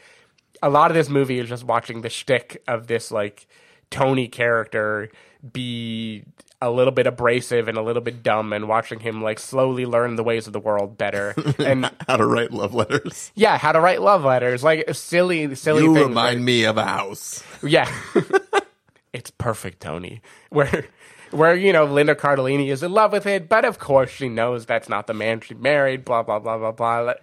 a 0.62 0.70
lot 0.70 0.90
of 0.90 0.94
this 0.94 1.08
movie 1.08 1.38
is 1.38 1.49
just 1.49 1.64
watching 1.64 2.00
the 2.00 2.11
shtick 2.11 2.62
of 2.66 2.87
this 2.87 3.11
like 3.11 3.47
Tony 3.90 4.28
character 4.28 5.11
be 5.52 6.25
a 6.60 6.70
little 6.70 6.92
bit 6.92 7.06
abrasive 7.06 7.68
and 7.68 7.78
a 7.78 7.82
little 7.82 8.02
bit 8.02 8.22
dumb 8.22 8.52
and 8.52 8.66
watching 8.68 8.98
him 8.98 9.22
like 9.22 9.38
slowly 9.38 9.86
learn 9.86 10.16
the 10.16 10.24
ways 10.24 10.46
of 10.48 10.52
the 10.52 10.58
world 10.60 10.98
better. 10.98 11.34
And 11.58 11.90
How 12.08 12.16
to 12.16 12.26
write 12.26 12.50
love 12.50 12.74
letters. 12.74 13.30
yeah, 13.36 13.56
how 13.58 13.72
to 13.72 13.80
write 13.80 14.02
love 14.02 14.24
letters, 14.24 14.64
like 14.64 14.92
silly, 14.94 15.54
silly 15.54 15.84
You 15.84 15.94
things. 15.94 16.08
remind 16.08 16.44
me 16.44 16.64
of 16.64 16.76
a 16.76 16.84
house. 16.84 17.42
Yeah. 17.62 17.88
it's 19.12 19.30
perfect, 19.30 19.80
Tony. 19.80 20.20
Where 20.50 20.86
where, 21.30 21.54
you 21.54 21.72
know, 21.72 21.84
Linda 21.84 22.14
Cardellini 22.14 22.70
is 22.70 22.82
in 22.82 22.90
love 22.92 23.12
with 23.12 23.26
it, 23.26 23.48
but 23.48 23.64
of 23.64 23.78
course 23.78 24.10
she 24.10 24.28
knows 24.28 24.64
that's 24.66 24.88
not 24.88 25.06
the 25.06 25.14
man 25.14 25.40
she 25.40 25.54
married, 25.54 26.04
blah, 26.04 26.22
blah, 26.22 26.38
blah, 26.38 26.56
blah, 26.58 26.72
blah. 26.72 27.14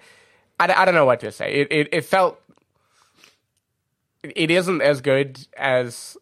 I, 0.60 0.72
I 0.72 0.86
don't 0.86 0.94
know 0.96 1.06
what 1.06 1.20
to 1.22 1.32
say. 1.32 1.52
It, 1.54 1.68
it, 1.72 1.90
it 1.92 2.06
felt 2.06 2.40
it 4.36 4.52
isn't 4.52 4.82
as 4.82 5.02
good 5.02 5.46
as 5.58 6.18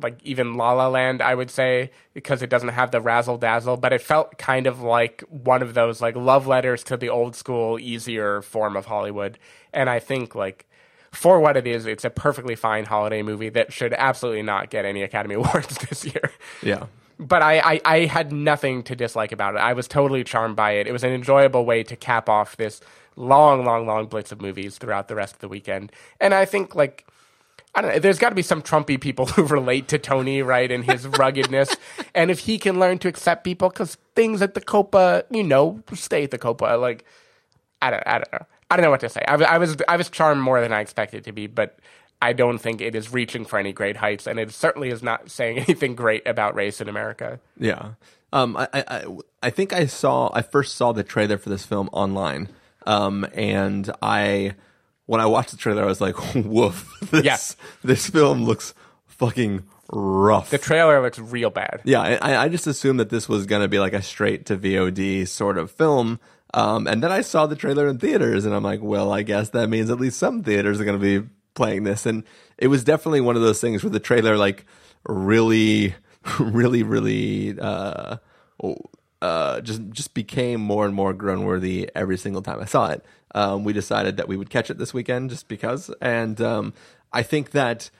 like 0.00 0.18
even 0.22 0.54
La 0.54 0.72
La 0.72 0.88
Land, 0.88 1.22
I 1.22 1.34
would 1.34 1.50
say, 1.50 1.90
because 2.14 2.42
it 2.42 2.50
doesn't 2.50 2.70
have 2.70 2.90
the 2.90 3.00
razzle 3.00 3.38
dazzle. 3.38 3.76
But 3.76 3.92
it 3.92 4.02
felt 4.02 4.38
kind 4.38 4.66
of 4.66 4.80
like 4.80 5.22
one 5.28 5.62
of 5.62 5.74
those 5.74 6.00
like 6.00 6.16
love 6.16 6.46
letters 6.46 6.82
to 6.84 6.96
the 6.96 7.08
old 7.08 7.34
school, 7.36 7.78
easier 7.78 8.42
form 8.42 8.76
of 8.76 8.86
Hollywood. 8.86 9.38
And 9.72 9.88
I 9.88 9.98
think 9.98 10.34
like 10.34 10.66
for 11.10 11.40
what 11.40 11.56
it 11.56 11.66
is, 11.66 11.86
it's 11.86 12.04
a 12.04 12.10
perfectly 12.10 12.54
fine 12.54 12.84
holiday 12.84 13.22
movie 13.22 13.48
that 13.50 13.72
should 13.72 13.92
absolutely 13.94 14.42
not 14.42 14.70
get 14.70 14.84
any 14.84 15.02
Academy 15.02 15.34
Awards 15.36 15.76
this 15.88 16.04
year. 16.04 16.32
Yeah. 16.62 16.86
But 17.18 17.42
I, 17.42 17.58
I, 17.58 17.80
I 17.84 18.04
had 18.06 18.32
nothing 18.32 18.84
to 18.84 18.94
dislike 18.94 19.32
about 19.32 19.54
it. 19.56 19.58
I 19.58 19.72
was 19.72 19.88
totally 19.88 20.22
charmed 20.22 20.54
by 20.54 20.72
it. 20.72 20.86
It 20.86 20.92
was 20.92 21.02
an 21.02 21.12
enjoyable 21.12 21.64
way 21.64 21.82
to 21.82 21.96
cap 21.96 22.28
off 22.28 22.56
this 22.56 22.80
long, 23.16 23.64
long, 23.64 23.86
long 23.86 24.06
blitz 24.06 24.30
of 24.30 24.40
movies 24.40 24.78
throughout 24.78 25.08
the 25.08 25.16
rest 25.16 25.34
of 25.34 25.40
the 25.40 25.48
weekend. 25.48 25.90
And 26.20 26.32
I 26.32 26.44
think 26.44 26.76
like 26.76 27.06
I 27.74 27.82
don't 27.82 27.92
know. 27.92 27.98
There's 27.98 28.18
got 28.18 28.30
to 28.30 28.34
be 28.34 28.42
some 28.42 28.62
Trumpy 28.62 29.00
people 29.00 29.26
who 29.34 29.44
relate 29.44 29.88
to 29.88 29.98
Tony, 29.98 30.42
right, 30.42 30.70
and 30.70 30.84
his 30.84 31.06
ruggedness. 31.06 31.76
and 32.14 32.30
if 32.30 32.40
he 32.40 32.58
can 32.58 32.78
learn 32.80 32.98
to 32.98 33.08
accept 33.08 33.44
people, 33.44 33.68
because 33.68 33.96
things 34.16 34.42
at 34.42 34.54
the 34.54 34.60
Copa, 34.60 35.24
you 35.30 35.42
know, 35.44 35.82
stay 35.94 36.24
at 36.24 36.30
the 36.30 36.38
Copa. 36.38 36.76
Like, 36.80 37.04
I 37.82 37.90
don't, 37.90 38.02
I 38.06 38.12
don't 38.18 38.32
know. 38.32 38.46
I 38.70 38.76
don't 38.76 38.84
know 38.84 38.90
what 38.90 39.00
to 39.00 39.08
say. 39.08 39.22
I, 39.26 39.36
was- 39.36 39.46
I 39.46 39.58
was, 39.58 39.76
I 39.88 39.96
was 39.96 40.10
charmed 40.10 40.40
more 40.42 40.60
than 40.60 40.72
I 40.72 40.80
expected 40.80 41.24
to 41.24 41.32
be, 41.32 41.46
but 41.46 41.78
I 42.20 42.32
don't 42.32 42.58
think 42.58 42.80
it 42.80 42.94
is 42.94 43.12
reaching 43.12 43.44
for 43.44 43.58
any 43.58 43.72
great 43.72 43.96
heights, 43.98 44.26
and 44.26 44.38
it 44.40 44.50
certainly 44.50 44.90
is 44.90 45.02
not 45.02 45.30
saying 45.30 45.58
anything 45.68 45.94
great 45.94 46.26
about 46.26 46.54
race 46.54 46.80
in 46.80 46.88
America. 46.88 47.38
Yeah. 47.58 47.90
Um, 48.32 48.56
I, 48.56 48.68
I, 48.74 48.84
I- 48.88 49.04
I 49.40 49.50
think 49.50 49.72
I 49.72 49.86
saw, 49.86 50.30
I 50.34 50.42
first 50.42 50.74
saw 50.74 50.90
the 50.92 51.04
trailer 51.04 51.38
for 51.38 51.48
this 51.48 51.64
film 51.64 51.88
online. 51.92 52.48
Um, 52.86 53.24
and 53.34 53.88
I, 54.02 54.54
when 55.08 55.20
I 55.20 55.26
watched 55.26 55.50
the 55.50 55.56
trailer, 55.56 55.82
I 55.82 55.86
was 55.86 56.00
like, 56.00 56.14
woof, 56.34 56.86
this, 57.10 57.24
Yeah. 57.24 57.38
this 57.82 58.08
film 58.08 58.44
looks 58.44 58.72
fucking 59.06 59.64
rough. 59.90 60.50
The 60.50 60.58
trailer 60.58 61.00
looks 61.02 61.18
real 61.18 61.50
bad. 61.50 61.80
yeah. 61.84 62.02
I, 62.22 62.36
I 62.44 62.48
just 62.48 62.66
assumed 62.66 63.00
that 63.00 63.08
this 63.10 63.28
was 63.28 63.46
going 63.46 63.62
to 63.62 63.68
be 63.68 63.78
like 63.78 63.94
a 63.94 64.02
straight 64.02 64.46
to 64.46 64.56
VOD 64.58 65.26
sort 65.26 65.56
of 65.58 65.70
film. 65.70 66.20
Um, 66.54 66.86
and 66.86 67.02
then 67.02 67.10
I 67.10 67.22
saw 67.22 67.46
the 67.46 67.56
trailer 67.56 67.88
in 67.88 67.98
theaters 67.98 68.44
and 68.44 68.54
I'm 68.54 68.62
like, 68.62 68.80
well, 68.82 69.10
I 69.12 69.22
guess 69.22 69.48
that 69.50 69.68
means 69.68 69.90
at 69.90 69.98
least 69.98 70.18
some 70.18 70.42
theaters 70.42 70.80
are 70.80 70.84
going 70.84 71.00
to 71.00 71.20
be 71.22 71.28
playing 71.54 71.84
this. 71.84 72.04
And 72.06 72.22
it 72.58 72.68
was 72.68 72.84
definitely 72.84 73.20
one 73.22 73.34
of 73.36 73.42
those 73.42 73.60
things 73.60 73.82
where 73.82 73.90
the 73.90 74.00
trailer 74.00 74.36
like 74.36 74.64
really, 75.06 75.94
really, 76.38 76.82
really, 76.82 77.58
uh, 77.58 78.16
uh, 79.20 79.60
just 79.60 79.82
just 79.90 80.14
became 80.14 80.60
more 80.60 80.86
and 80.86 80.94
more 80.94 81.12
groan 81.12 81.44
worthy 81.44 81.90
every 81.94 82.16
single 82.16 82.42
time 82.42 82.60
I 82.60 82.66
saw 82.66 82.90
it. 82.90 83.04
Um, 83.34 83.64
we 83.64 83.72
decided 83.72 84.16
that 84.16 84.28
we 84.28 84.36
would 84.36 84.50
catch 84.50 84.70
it 84.70 84.78
this 84.78 84.94
weekend 84.94 85.30
just 85.30 85.48
because, 85.48 85.90
and 86.00 86.40
um, 86.40 86.72
I 87.12 87.22
think 87.22 87.50
that 87.50 87.90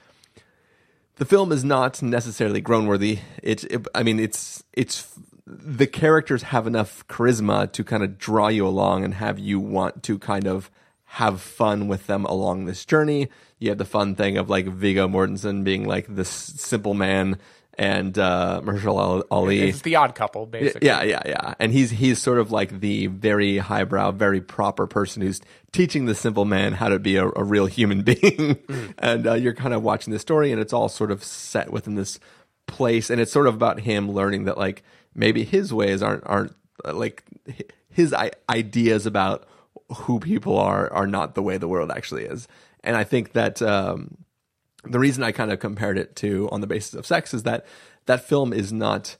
the 1.17 1.25
film 1.25 1.51
is 1.51 1.63
not 1.63 2.01
necessarily 2.01 2.61
groan 2.61 2.87
worthy. 2.87 3.19
It, 3.43 3.65
it, 3.65 3.87
I 3.93 4.03
mean, 4.03 4.19
it's 4.19 4.63
it's 4.73 5.13
the 5.45 5.87
characters 5.87 6.43
have 6.43 6.67
enough 6.67 7.05
charisma 7.07 7.71
to 7.73 7.83
kind 7.83 8.03
of 8.03 8.17
draw 8.17 8.47
you 8.47 8.65
along 8.65 9.03
and 9.03 9.15
have 9.15 9.39
you 9.39 9.59
want 9.59 10.03
to 10.03 10.17
kind 10.17 10.47
of 10.47 10.71
have 11.03 11.41
fun 11.41 11.87
with 11.87 12.07
them 12.07 12.23
along 12.25 12.65
this 12.65 12.85
journey. 12.85 13.29
You 13.57 13.69
have 13.69 13.79
the 13.79 13.85
fun 13.85 14.15
thing 14.15 14.37
of 14.37 14.49
like 14.49 14.67
Viggo 14.67 15.07
Mortensen 15.07 15.63
being 15.63 15.85
like 15.85 16.05
this 16.07 16.29
simple 16.29 16.93
man 16.93 17.39
and 17.79 18.19
uh, 18.19 18.59
Mahershala 18.61 19.23
Ali. 19.31 19.69
It's 19.69 19.81
the 19.83 19.95
odd 19.95 20.13
couple, 20.13 20.45
basically. 20.45 20.85
Yeah, 20.85 21.01
yeah, 21.03 21.21
yeah. 21.25 21.53
And 21.59 21.71
he's 21.71 21.89
he's 21.89 22.21
sort 22.21 22.37
of 22.37 22.51
like 22.51 22.81
the 22.81 23.07
very 23.07 23.57
highbrow, 23.57 24.11
very 24.11 24.41
proper 24.41 24.85
person 24.85 25.21
who's 25.21 25.39
teaching 25.71 26.05
the 26.05 26.13
simple 26.13 26.43
man 26.43 26.73
how 26.73 26.89
to 26.89 26.99
be 26.99 27.15
a, 27.15 27.25
a 27.25 27.43
real 27.43 27.67
human 27.67 28.01
being. 28.03 28.57
and 28.97 29.25
uh, 29.25 29.33
you're 29.35 29.53
kind 29.53 29.73
of 29.73 29.81
watching 29.81 30.11
the 30.11 30.19
story, 30.19 30.51
and 30.51 30.59
it's 30.61 30.73
all 30.73 30.89
sort 30.89 31.09
of 31.09 31.23
set 31.23 31.71
within 31.71 31.95
this 31.95 32.19
place, 32.67 33.09
and 33.09 33.21
it's 33.21 33.31
sort 33.31 33.47
of 33.47 33.55
about 33.55 33.79
him 33.79 34.11
learning 34.11 34.43
that 34.43 34.57
like 34.57 34.83
maybe 35.15 35.45
his 35.45 35.73
ways 35.73 36.03
aren't 36.03 36.23
aren't 36.25 36.53
uh, 36.83 36.93
like 36.93 37.23
his 37.89 38.13
I- 38.13 38.31
ideas 38.49 39.05
about 39.05 39.47
who 39.95 40.19
people 40.19 40.59
are 40.59 40.91
are 40.91 41.07
not 41.07 41.33
the 41.33 41.41
way 41.41 41.57
the 41.57 41.69
world 41.69 41.91
actually 41.91 42.25
is. 42.25 42.45
And 42.83 42.97
I 42.97 43.05
think 43.05 43.31
that 43.33 43.61
um, 43.61 44.17
the 44.83 44.99
reason 44.99 45.23
I 45.23 45.31
kind 45.31 45.51
of 45.51 45.59
compared 45.59 45.97
it 45.97 46.15
to 46.17 46.49
on 46.51 46.61
the 46.61 46.67
basis 46.67 46.93
of 46.93 47.05
sex 47.05 47.33
is 47.33 47.43
that 47.43 47.65
that 48.05 48.23
film 48.23 48.53
is 48.53 48.71
not 48.71 49.17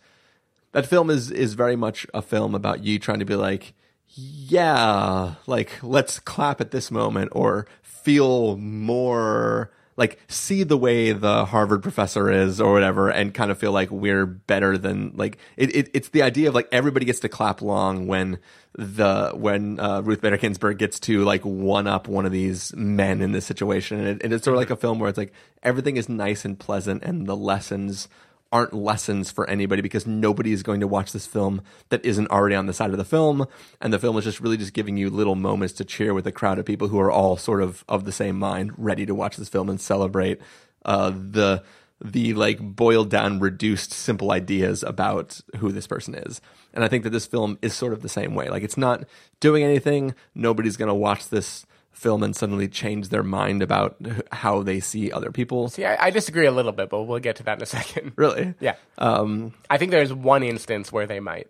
that 0.72 0.86
film 0.86 1.10
is 1.10 1.32
is 1.32 1.54
very 1.54 1.76
much 1.76 2.06
a 2.14 2.22
film 2.22 2.56
about 2.56 2.84
you 2.84 3.00
trying 3.00 3.20
to 3.20 3.26
be 3.26 3.36
like 3.36 3.74
yeah 4.16 5.36
like 5.48 5.72
let's 5.84 6.20
clap 6.20 6.62
at 6.62 6.72
this 6.72 6.90
moment 6.92 7.30
or 7.34 7.68
feel 7.82 8.58
more 8.58 9.72
like 10.00 10.18
see 10.30 10.64
the 10.64 10.78
way 10.78 11.12
the 11.12 11.46
harvard 11.46 11.84
professor 11.84 12.32
is 12.32 12.60
or 12.62 12.72
whatever 12.72 13.10
and 13.10 13.34
kind 13.34 13.52
of 13.52 13.58
feel 13.58 13.74
like 13.74 13.92
we're 13.92 14.26
better 14.26 14.78
than 14.78 15.12
like 15.16 15.38
it, 15.58 15.76
it 15.76 15.90
it's 15.94 16.10
the 16.10 16.22
idea 16.22 16.48
of 16.48 16.56
like 16.56 16.70
everybody 16.72 17.06
gets 17.06 17.20
to 17.20 17.30
clap 17.30 17.62
along 17.62 18.08
when 18.08 18.40
the 18.74 19.32
when 19.36 19.80
uh, 19.80 20.02
ruth 20.02 20.22
bader 20.22 20.38
ginsburg 20.38 20.78
gets 20.78 21.00
to 21.00 21.26
like 21.26 21.42
one 21.42 21.86
up 21.86 22.08
one 22.08 22.26
of 22.26 22.32
these 22.32 22.74
men 22.76 23.22
in 23.22 23.34
this 23.34 23.46
situation. 23.46 24.00
And, 24.00 24.08
it, 24.08 24.24
and 24.24 24.34
it's 24.34 24.46
sort 24.46 24.56
of 24.56 24.60
like 24.60 24.70
a 24.70 24.76
film 24.76 25.00
where 25.00 25.10
it's 25.10 25.18
like 25.18 25.34
everything 25.64 25.98
is 25.98 26.08
nice 26.08 26.46
and 26.46 26.58
pleasant 26.58 27.04
and 27.04 27.28
the 27.28 27.36
lessons 27.36 28.08
aren't 28.52 28.74
lessons 28.74 29.32
for 29.32 29.50
anybody 29.50 29.82
because 29.82 30.08
nobody 30.08 30.52
is 30.52 30.64
going 30.64 30.80
to 30.80 30.88
watch 30.88 31.12
this 31.12 31.28
film 31.28 31.62
that 31.90 32.04
isn't 32.04 32.30
already 32.32 32.56
on 32.56 32.66
the 32.66 32.74
side 32.74 32.92
of 32.92 32.98
the 32.98 33.06
film. 33.06 33.46
And 33.80 33.94
the 33.94 34.00
film 34.00 34.18
is 34.18 34.24
just 34.24 34.40
really 34.40 34.58
just 34.58 34.74
giving 34.74 34.98
you 34.98 35.10
little 35.10 35.36
moments 35.36 35.74
to 35.76 35.86
cheer 35.86 36.14
with 36.14 36.26
a 36.28 36.32
crowd 36.32 36.60
of 36.60 36.66
people 36.66 36.88
who 36.88 37.00
are 37.00 37.12
all 37.12 37.38
sort 37.38 37.62
of 37.62 37.84
of 37.88 38.06
the 38.06 38.12
same 38.12 38.38
mind 38.38 38.72
ready 38.78 39.06
to 39.06 39.16
watch 39.16 39.38
this 39.38 39.50
film 39.50 39.70
and 39.70 39.80
celebrate 39.80 40.40
uh, 40.86 41.12
the 41.12 41.64
the 42.04 42.34
like 42.34 42.60
boiled 42.60 43.10
down 43.10 43.40
reduced 43.40 43.92
simple 43.92 44.32
ideas 44.32 44.84
about 44.84 45.42
who 45.58 45.72
this 45.72 45.88
person 45.88 46.16
is. 46.16 46.40
And 46.74 46.84
i 46.84 46.88
think 46.88 47.04
that 47.04 47.10
this 47.10 47.26
film 47.26 47.58
is 47.62 47.74
sort 47.74 47.94
of 47.94 48.02
the 48.02 48.10
same 48.10 48.36
way. 48.36 48.50
Like 48.50 48.64
it's 48.64 48.78
not 48.78 49.04
doing 49.40 49.64
anything. 49.64 50.16
Nobody's 50.34 50.78
going 50.78 50.88
to 50.88 50.94
watch 50.94 51.30
this 51.30 51.66
film 51.92 52.24
and 52.24 52.36
suddenly 52.36 52.68
change 52.68 53.10
their 53.10 53.24
mind 53.24 53.62
about 53.62 53.98
how 54.32 54.64
they 54.64 54.80
see 54.80 55.12
other 55.12 55.32
people 55.32 55.68
See, 55.70 55.84
I, 55.86 56.06
I 56.08 56.10
disagree 56.12 56.46
a 56.46 56.52
little 56.52 56.72
bit, 56.72 56.90
but 56.90 57.04
we'll 57.04 57.20
get 57.20 57.36
to 57.38 57.44
that 57.44 57.58
in 57.58 57.64
a 57.64 57.66
second. 57.78 58.14
really 58.16 58.54
Yeah. 58.60 58.76
Um, 58.98 59.54
I 59.70 59.78
think 59.78 59.92
there's 59.92 60.14
one 60.14 60.44
instance 60.44 60.92
where 60.92 61.06
they 61.08 61.20
might. 61.20 61.48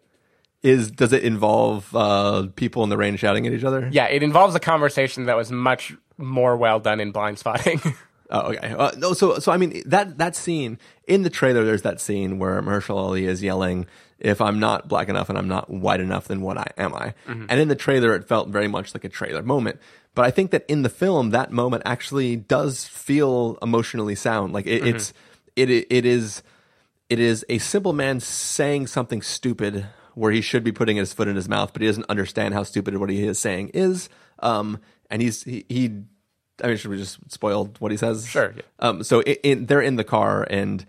is 0.64 0.90
does 0.92 1.14
it 1.14 1.24
involve 1.24 1.96
uh, 1.96 2.48
people 2.56 2.84
in 2.84 2.90
the 2.90 2.98
rain 2.98 3.16
shouting 3.16 3.46
at 3.48 3.54
each 3.54 3.64
other? 3.64 3.90
Yeah, 3.92 4.06
it 4.08 4.24
involves 4.24 4.56
a 4.56 4.60
conversation 4.60 5.26
that 5.26 5.38
was 5.38 5.52
much 5.52 5.94
more 6.18 6.58
well 6.58 6.80
done 6.80 7.00
in 7.00 7.14
Blindspotting. 7.14 7.96
Oh, 8.32 8.52
okay. 8.52 8.76
Uh, 8.78 8.92
no, 8.96 9.14
so 9.14 9.40
so 9.40 9.52
I 9.52 9.58
mean 9.58 9.82
that 9.88 10.20
that 10.20 10.36
scene 10.36 10.78
in 11.08 11.24
the 11.24 11.32
trailer. 11.32 11.66
There's 11.66 11.82
that 11.82 12.00
scene 12.00 12.38
where 12.38 12.62
Mahershala 12.62 12.98
Ali 12.98 13.26
is 13.26 13.42
yelling, 13.42 13.88
"If 14.20 14.40
I'm 14.40 14.60
not 14.60 14.88
black 14.88 15.10
enough 15.10 15.30
and 15.30 15.38
I'm 15.40 15.48
not 15.48 15.68
white 15.72 16.00
enough, 16.00 16.28
then 16.28 16.42
what 16.42 16.56
I 16.56 16.68
am 16.78 16.94
I?" 16.94 17.16
And 17.26 17.50
in 17.60 17.70
the 17.70 17.76
trailer, 17.76 18.14
it 18.14 18.28
felt 18.28 18.50
very 18.50 18.68
much 18.68 18.94
like 18.94 19.04
a 19.04 19.10
trailer 19.10 19.42
moment. 19.42 19.80
But 20.16 20.26
I 20.26 20.32
think 20.32 20.52
that 20.52 20.66
in 20.68 20.82
the 20.82 20.90
film, 20.90 21.30
that 21.30 21.52
moment 21.52 21.84
actually 21.86 22.36
does 22.36 22.86
feel 22.86 23.58
emotionally 23.62 24.16
sound. 24.16 24.54
Like 24.54 24.68
it, 24.68 24.86
it's 24.86 25.14
it 25.56 25.70
it 25.70 26.06
is 26.06 26.44
it 27.10 27.20
is 27.20 27.46
a 27.50 27.58
simple 27.60 27.94
man 27.94 28.20
saying 28.20 28.88
something 28.88 29.22
stupid 29.22 29.86
where 30.16 30.32
he 30.32 30.42
should 30.42 30.64
be 30.64 30.72
putting 30.72 30.98
his 30.98 31.14
foot 31.14 31.28
in 31.28 31.36
his 31.36 31.48
mouth, 31.48 31.72
but 31.72 31.82
he 31.82 31.88
doesn't 31.88 32.10
understand 32.10 32.54
how 32.54 32.64
stupid 32.64 32.98
what 32.98 33.10
he 33.10 33.24
is 33.24 33.40
saying 33.40 33.70
is. 33.70 34.10
Um, 34.40 34.80
and 35.10 35.22
he's 35.22 35.44
he, 35.44 35.66
he 35.70 36.02
I 36.64 36.68
mean, 36.68 36.78
should 36.78 36.92
we 36.92 36.98
just 36.98 37.20
spoil 37.32 37.72
what 37.80 37.92
he 37.92 37.98
says? 37.98 38.28
Sure, 38.28 38.54
yeah. 38.56 38.62
Um, 38.80 39.04
so 39.04 39.22
in, 39.22 39.38
in, 39.44 39.66
they're 39.68 39.82
in 39.82 39.96
the 39.96 40.04
car, 40.04 40.46
and 40.50 40.86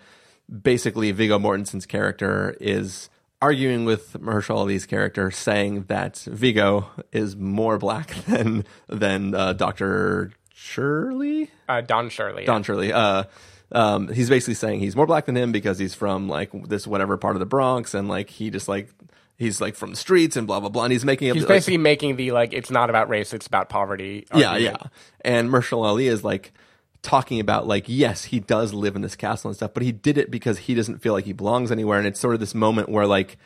basically 0.50 1.12
Viggo 1.12 1.38
Mortensen's 1.38 1.86
character 1.86 2.56
is 2.60 3.08
arguing 3.42 3.84
with 3.84 4.12
Mahershala 4.14 4.58
Ali's 4.58 4.86
character, 4.86 5.30
saying 5.30 5.84
that 5.88 6.18
Viggo 6.18 6.88
is 7.12 7.36
more 7.36 7.78
black 7.78 8.08
than 8.28 8.64
than 8.88 9.34
uh, 9.34 9.52
Doctor 9.54 10.32
Shirley. 10.54 11.50
uh, 11.68 11.80
Don 11.80 12.08
Shirley. 12.10 12.44
Don 12.44 12.62
Shirley. 12.62 12.92
Uh, 12.92 13.24
um, 13.72 14.08
he's 14.08 14.28
basically 14.28 14.54
saying 14.54 14.80
he's 14.80 14.96
more 14.96 15.06
black 15.06 15.26
than 15.26 15.36
him 15.36 15.52
because 15.52 15.78
he's 15.78 15.94
from 15.94 16.28
like 16.28 16.50
this 16.68 16.86
whatever 16.86 17.16
part 17.16 17.36
of 17.36 17.40
the 17.40 17.46
Bronx, 17.46 17.94
and 17.94 18.08
like 18.08 18.28
he 18.30 18.50
just 18.50 18.68
like 18.68 18.90
he's 19.36 19.60
like 19.60 19.74
from 19.76 19.90
the 19.90 19.96
streets 19.96 20.36
and 20.36 20.46
blah 20.46 20.60
blah 20.60 20.68
blah. 20.68 20.84
And 20.84 20.92
he's 20.92 21.04
making 21.04 21.30
up 21.30 21.34
He's 21.34 21.44
like, 21.44 21.48
basically 21.48 21.78
making 21.78 22.16
the 22.16 22.32
like 22.32 22.52
it's 22.52 22.70
not 22.70 22.90
about 22.90 23.08
race, 23.08 23.32
it's 23.32 23.46
about 23.46 23.68
poverty. 23.68 24.26
yeah, 24.34 24.50
argument. 24.50 24.76
yeah. 24.82 24.88
And 25.22 25.50
Marshall 25.50 25.84
Ali 25.84 26.08
is 26.08 26.24
like 26.24 26.52
talking 27.02 27.40
about 27.40 27.66
like 27.66 27.84
yes, 27.86 28.24
he 28.24 28.40
does 28.40 28.72
live 28.72 28.96
in 28.96 29.02
this 29.02 29.16
castle 29.16 29.48
and 29.48 29.56
stuff, 29.56 29.74
but 29.74 29.82
he 29.82 29.92
did 29.92 30.18
it 30.18 30.30
because 30.30 30.58
he 30.60 30.74
doesn't 30.74 30.98
feel 30.98 31.12
like 31.12 31.24
he 31.24 31.32
belongs 31.32 31.70
anywhere. 31.70 31.98
And 31.98 32.06
it's 32.06 32.20
sort 32.20 32.34
of 32.34 32.40
this 32.40 32.54
moment 32.54 32.88
where 32.88 33.06
like. 33.06 33.36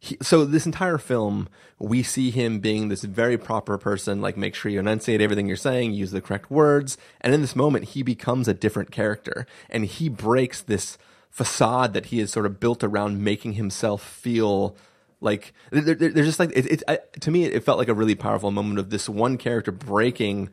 He, 0.00 0.16
so 0.22 0.44
this 0.44 0.64
entire 0.64 0.96
film, 0.96 1.48
we 1.80 2.04
see 2.04 2.30
him 2.30 2.60
being 2.60 2.88
this 2.88 3.02
very 3.02 3.36
proper 3.36 3.76
person. 3.76 4.20
Like, 4.20 4.36
make 4.36 4.54
sure 4.54 4.70
you 4.70 4.78
enunciate 4.78 5.20
everything 5.20 5.48
you're 5.48 5.56
saying, 5.56 5.92
use 5.92 6.12
the 6.12 6.20
correct 6.20 6.52
words, 6.52 6.96
and 7.20 7.34
in 7.34 7.40
this 7.40 7.56
moment, 7.56 7.86
he 7.86 8.04
becomes 8.04 8.46
a 8.46 8.54
different 8.54 8.92
character, 8.92 9.44
and 9.68 9.84
he 9.84 10.08
breaks 10.08 10.62
this 10.62 10.98
facade 11.30 11.94
that 11.94 12.06
he 12.06 12.18
has 12.18 12.30
sort 12.30 12.46
of 12.46 12.60
built 12.60 12.82
around 12.82 13.22
making 13.22 13.54
himself 13.54 14.02
feel 14.02 14.76
like 15.20 15.52
they're 15.70 16.12
just 16.12 16.38
like 16.38 16.50
it, 16.54 16.82
it, 16.88 17.20
to 17.20 17.30
me 17.30 17.44
it 17.44 17.64
felt 17.64 17.78
like 17.78 17.88
a 17.88 17.94
really 17.94 18.14
powerful 18.14 18.50
moment 18.50 18.78
of 18.78 18.90
this 18.90 19.08
one 19.08 19.36
character 19.36 19.72
breaking 19.72 20.48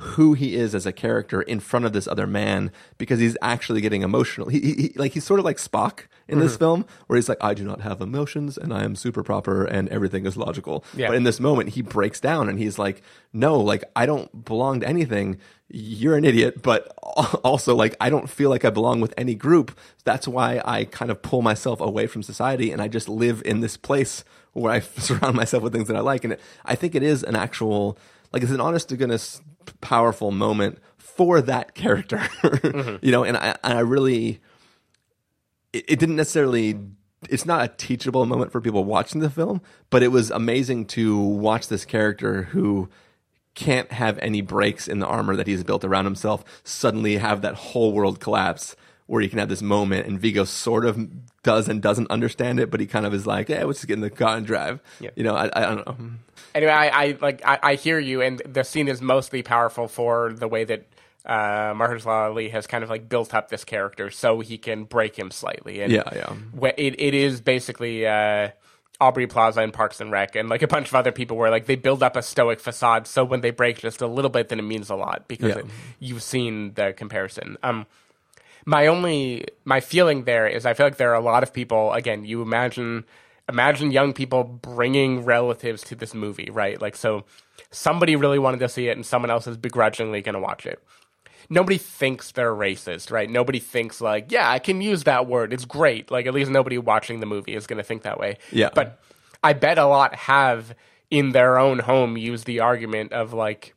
who 0.00 0.34
he 0.34 0.54
is 0.54 0.74
as 0.74 0.86
a 0.86 0.92
character 0.92 1.42
in 1.42 1.58
front 1.58 1.84
of 1.84 1.92
this 1.92 2.06
other 2.06 2.26
man 2.26 2.70
because 2.98 3.18
he's 3.18 3.36
actually 3.42 3.80
getting 3.80 4.02
emotional. 4.02 4.48
He, 4.48 4.60
he, 4.60 4.74
he 4.74 4.92
like 4.94 5.12
he's 5.12 5.24
sort 5.24 5.40
of 5.40 5.44
like 5.44 5.56
Spock 5.56 6.04
in 6.28 6.38
this 6.38 6.52
mm-hmm. 6.52 6.58
film 6.58 6.86
where 7.06 7.16
he's 7.16 7.28
like 7.28 7.38
I 7.40 7.52
do 7.52 7.64
not 7.64 7.80
have 7.80 8.00
emotions 8.00 8.56
and 8.56 8.72
I 8.72 8.84
am 8.84 8.94
super 8.94 9.24
proper 9.24 9.64
and 9.64 9.88
everything 9.88 10.24
is 10.24 10.36
logical. 10.36 10.84
Yeah. 10.94 11.08
But 11.08 11.16
in 11.16 11.24
this 11.24 11.40
moment 11.40 11.70
he 11.70 11.82
breaks 11.82 12.20
down 12.20 12.48
and 12.48 12.58
he's 12.58 12.78
like 12.78 13.02
no, 13.32 13.58
like 13.58 13.84
I 13.96 14.06
don't 14.06 14.44
belong 14.44 14.80
to 14.80 14.88
anything. 14.88 15.38
You're 15.68 16.16
an 16.16 16.24
idiot, 16.24 16.62
but 16.62 16.86
also 17.42 17.74
like 17.74 17.96
I 18.00 18.08
don't 18.08 18.30
feel 18.30 18.50
like 18.50 18.64
I 18.64 18.70
belong 18.70 19.00
with 19.00 19.12
any 19.16 19.34
group. 19.34 19.76
That's 20.04 20.28
why 20.28 20.62
I 20.64 20.84
kind 20.84 21.10
of 21.10 21.22
pull 21.22 21.42
myself 21.42 21.80
away 21.80 22.06
from 22.06 22.22
society 22.22 22.70
and 22.70 22.80
I 22.80 22.86
just 22.86 23.08
live 23.08 23.42
in 23.44 23.60
this 23.60 23.76
place 23.76 24.22
where 24.52 24.72
I 24.72 24.80
surround 24.98 25.36
myself 25.36 25.62
with 25.62 25.72
things 25.72 25.88
that 25.88 25.96
I 25.96 26.00
like. 26.00 26.24
And 26.24 26.34
it, 26.34 26.40
I 26.64 26.74
think 26.74 26.94
it 26.94 27.02
is 27.02 27.22
an 27.22 27.36
actual, 27.36 27.98
like, 28.32 28.42
it's 28.42 28.52
an 28.52 28.60
honest 28.60 28.88
to 28.90 28.96
goodness 28.96 29.40
powerful 29.80 30.30
moment 30.30 30.78
for 30.96 31.40
that 31.42 31.74
character, 31.74 32.16
mm-hmm. 32.42 33.04
you 33.04 33.12
know. 33.12 33.24
And 33.24 33.36
I, 33.36 33.56
and 33.64 33.78
I 33.78 33.80
really, 33.80 34.40
it, 35.72 35.84
it 35.88 35.98
didn't 35.98 36.16
necessarily. 36.16 36.78
It's 37.28 37.44
not 37.44 37.64
a 37.64 37.68
teachable 37.68 38.26
moment 38.26 38.52
for 38.52 38.60
people 38.60 38.84
watching 38.84 39.20
the 39.20 39.28
film, 39.28 39.60
but 39.90 40.04
it 40.04 40.08
was 40.08 40.30
amazing 40.30 40.86
to 40.86 41.18
watch 41.18 41.66
this 41.66 41.84
character 41.84 42.44
who 42.44 42.88
can't 43.56 43.90
have 43.90 44.20
any 44.20 44.40
breaks 44.40 44.86
in 44.86 45.00
the 45.00 45.06
armor 45.06 45.34
that 45.34 45.48
he's 45.48 45.64
built 45.64 45.84
around 45.84 46.04
himself 46.04 46.44
suddenly 46.62 47.16
have 47.16 47.42
that 47.42 47.54
whole 47.56 47.92
world 47.92 48.20
collapse 48.20 48.76
where 49.08 49.20
you 49.22 49.28
can 49.28 49.38
have 49.40 49.48
this 49.48 49.62
moment 49.62 50.06
and 50.06 50.20
Viggo 50.20 50.44
sort 50.44 50.84
of 50.84 50.96
does 51.42 51.66
and 51.66 51.82
doesn't 51.82 52.10
understand 52.10 52.60
it, 52.60 52.70
but 52.70 52.78
he 52.78 52.86
kind 52.86 53.04
of 53.06 53.12
is 53.14 53.26
like, 53.26 53.48
yeah, 53.48 53.64
let's 53.64 53.78
just 53.80 53.88
get 53.88 53.94
in 53.94 54.00
the 54.00 54.10
car 54.10 54.36
and 54.36 54.46
drive. 54.46 54.80
Yeah. 55.00 55.10
You 55.16 55.24
know, 55.24 55.34
I, 55.34 55.50
I 55.52 55.60
don't 55.74 55.86
know. 55.86 56.10
Anyway, 56.54 56.70
I, 56.72 56.88
I 57.04 57.18
like 57.20 57.42
I, 57.44 57.58
I 57.62 57.74
hear 57.74 57.98
you, 57.98 58.20
and 58.22 58.40
the 58.46 58.62
scene 58.64 58.86
is 58.86 59.00
mostly 59.02 59.42
powerful 59.42 59.88
for 59.88 60.32
the 60.32 60.46
way 60.46 60.64
that 60.64 60.86
uh, 61.26 61.72
Mahershala 61.74 62.28
Ali 62.30 62.48
has 62.50 62.66
kind 62.66 62.84
of 62.84 62.90
like 62.90 63.08
built 63.08 63.34
up 63.34 63.48
this 63.48 63.64
character 63.64 64.10
so 64.10 64.40
he 64.40 64.58
can 64.58 64.84
break 64.84 65.18
him 65.18 65.30
slightly. 65.30 65.80
And 65.80 65.92
Yeah, 65.92 66.02
yeah. 66.14 66.34
It 66.76 66.94
it 67.00 67.14
is 67.14 67.40
basically 67.40 68.06
uh, 68.06 68.50
Aubrey 69.00 69.26
Plaza 69.26 69.60
and 69.62 69.72
Parks 69.72 70.00
and 70.00 70.10
Rec, 70.12 70.36
and 70.36 70.48
like 70.50 70.62
a 70.62 70.68
bunch 70.68 70.88
of 70.88 70.94
other 70.94 71.12
people 71.12 71.36
where 71.36 71.50
like 71.50 71.66
they 71.66 71.76
build 71.76 72.02
up 72.02 72.16
a 72.16 72.22
stoic 72.22 72.60
facade, 72.60 73.06
so 73.06 73.24
when 73.24 73.40
they 73.40 73.50
break 73.52 73.78
just 73.78 74.02
a 74.02 74.06
little 74.06 74.30
bit, 74.30 74.48
then 74.48 74.58
it 74.58 74.62
means 74.62 74.90
a 74.90 74.96
lot 74.96 75.28
because 75.28 75.50
Yeah. 75.50 75.58
it, 75.60 75.66
you've 75.98 76.22
seen 76.22 76.74
the 76.74 76.92
comparison. 76.94 77.56
Um, 77.62 77.86
my 78.68 78.86
only 78.86 79.46
my 79.64 79.80
feeling 79.80 80.24
there 80.24 80.46
is 80.46 80.66
I 80.66 80.74
feel 80.74 80.84
like 80.84 80.98
there 80.98 81.10
are 81.12 81.14
a 81.14 81.24
lot 81.24 81.42
of 81.42 81.54
people. 81.54 81.90
Again, 81.94 82.26
you 82.26 82.42
imagine 82.42 83.06
imagine 83.48 83.90
young 83.90 84.12
people 84.12 84.44
bringing 84.44 85.24
relatives 85.24 85.82
to 85.84 85.94
this 85.94 86.12
movie, 86.12 86.50
right? 86.52 86.78
Like 86.80 86.94
so, 86.94 87.24
somebody 87.70 88.14
really 88.14 88.38
wanted 88.38 88.60
to 88.60 88.68
see 88.68 88.88
it, 88.88 88.92
and 88.92 89.06
someone 89.06 89.30
else 89.30 89.46
is 89.46 89.56
begrudgingly 89.56 90.20
going 90.20 90.34
to 90.34 90.38
watch 90.40 90.66
it. 90.66 90.84
Nobody 91.48 91.78
thinks 91.78 92.32
they're 92.32 92.54
racist, 92.54 93.10
right? 93.10 93.30
Nobody 93.30 93.58
thinks 93.58 94.02
like, 94.02 94.30
yeah, 94.30 94.50
I 94.50 94.58
can 94.58 94.82
use 94.82 95.04
that 95.04 95.26
word. 95.26 95.54
It's 95.54 95.64
great. 95.64 96.10
Like 96.10 96.26
at 96.26 96.34
least 96.34 96.50
nobody 96.50 96.76
watching 96.76 97.20
the 97.20 97.26
movie 97.26 97.54
is 97.54 97.66
going 97.66 97.78
to 97.78 97.82
think 97.82 98.02
that 98.02 98.20
way. 98.20 98.36
Yeah. 98.52 98.68
But 98.74 99.00
I 99.42 99.54
bet 99.54 99.78
a 99.78 99.86
lot 99.86 100.14
have 100.14 100.74
in 101.10 101.30
their 101.30 101.58
own 101.58 101.78
home 101.78 102.18
used 102.18 102.44
the 102.44 102.60
argument 102.60 103.14
of 103.14 103.32
like 103.32 103.74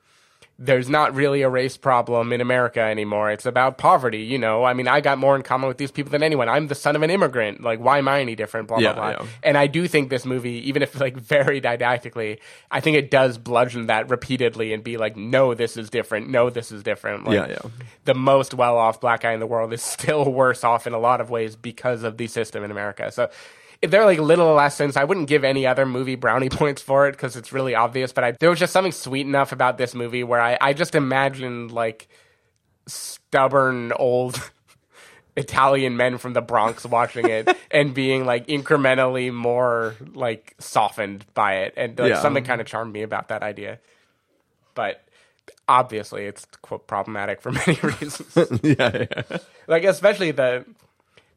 there's 0.63 0.87
not 0.87 1.15
really 1.15 1.41
a 1.41 1.49
race 1.49 1.75
problem 1.75 2.31
in 2.31 2.39
America 2.39 2.79
anymore. 2.79 3.31
It's 3.31 3.47
about 3.47 3.79
poverty, 3.79 4.19
you 4.19 4.37
know. 4.37 4.63
I 4.63 4.73
mean, 4.73 4.87
I 4.87 5.01
got 5.01 5.17
more 5.17 5.35
in 5.35 5.41
common 5.41 5.67
with 5.67 5.79
these 5.79 5.89
people 5.89 6.11
than 6.11 6.21
anyone. 6.21 6.47
I'm 6.49 6.67
the 6.67 6.75
son 6.75 6.95
of 6.95 7.01
an 7.01 7.09
immigrant. 7.09 7.61
Like, 7.61 7.79
why 7.79 7.97
am 7.97 8.07
I 8.07 8.21
any 8.21 8.35
different? 8.35 8.67
Blah 8.67 8.77
Yeah, 8.77 8.93
blah 8.93 9.13
blah. 9.13 9.23
yeah. 9.23 9.29
And 9.41 9.57
I 9.57 9.65
do 9.65 9.87
think 9.87 10.11
this 10.11 10.23
movie, 10.23 10.69
even 10.69 10.83
if 10.83 10.99
like 10.99 11.17
very 11.35 11.59
didactically, 11.61 12.37
I 12.69 12.79
think 12.79 12.95
it 12.95 13.09
does 13.09 13.39
bludgeon 13.39 13.87
that 13.87 14.11
repeatedly 14.11 14.71
and 14.71 14.83
be 14.83 14.97
like, 14.97 15.17
no, 15.17 15.55
this 15.55 15.77
is 15.77 15.89
different. 15.89 16.29
No, 16.29 16.51
this 16.51 16.71
is 16.71 16.83
different. 16.83 17.25
Like, 17.25 17.33
Yeah, 17.33 17.47
yeah. 17.47 17.71
The 18.05 18.13
most 18.13 18.53
well-off 18.53 19.01
black 19.01 19.21
guy 19.21 19.31
in 19.33 19.39
the 19.39 19.47
world 19.47 19.73
is 19.73 19.81
still 19.97 20.31
worse 20.31 20.63
off 20.63 20.85
in 20.85 20.93
a 20.93 20.99
lot 20.99 21.21
of 21.21 21.31
ways 21.31 21.55
because 21.55 22.03
of 22.03 22.17
the 22.17 22.27
system 22.27 22.63
in 22.63 22.69
America. 22.69 23.11
So. 23.11 23.31
They're 23.83 24.05
like 24.05 24.19
little 24.19 24.53
lessons, 24.53 24.95
I 24.95 25.03
wouldn't 25.05 25.27
give 25.27 25.43
any 25.43 25.65
other 25.65 25.85
movie 25.85 26.15
brownie 26.15 26.49
points 26.61 26.81
for 26.81 27.07
it 27.07 27.13
because 27.13 27.35
it's 27.35 27.51
really 27.51 27.73
obvious. 27.75 28.11
But 28.13 28.23
I, 28.23 28.31
there 28.33 28.49
was 28.49 28.59
just 28.59 28.73
something 28.73 28.91
sweet 28.91 29.25
enough 29.25 29.51
about 29.51 29.77
this 29.77 29.95
movie 29.95 30.23
where 30.23 30.39
I, 30.41 30.57
I 30.61 30.73
just 30.73 30.93
imagined 30.93 31.71
like 31.71 32.07
stubborn 32.87 33.91
old 33.93 34.51
Italian 35.35 35.95
men 35.97 36.17
from 36.17 36.33
the 36.33 36.41
Bronx 36.41 36.85
watching 36.85 37.27
it 37.29 37.49
and 37.71 37.93
being 37.93 38.25
like 38.25 38.47
incrementally 38.47 39.33
more 39.33 39.95
like 40.13 40.55
softened 40.59 41.25
by 41.33 41.57
it, 41.59 41.73
and 41.77 41.97
like 41.97 42.09
Yeah. 42.11 42.21
something 42.21 42.43
kind 42.43 42.61
of 42.61 42.67
charmed 42.67 42.93
me 42.93 43.01
about 43.01 43.29
that 43.29 43.41
idea. 43.41 43.79
But 44.75 45.03
obviously, 45.67 46.25
it's 46.25 46.45
quote 46.61 46.85
problematic 46.85 47.41
for 47.41 47.51
many 47.51 47.79
reasons. 47.81 48.61
yeah, 48.61 49.05
yeah. 49.09 49.37
like 49.67 49.85
especially 49.85 50.31
the 50.31 50.65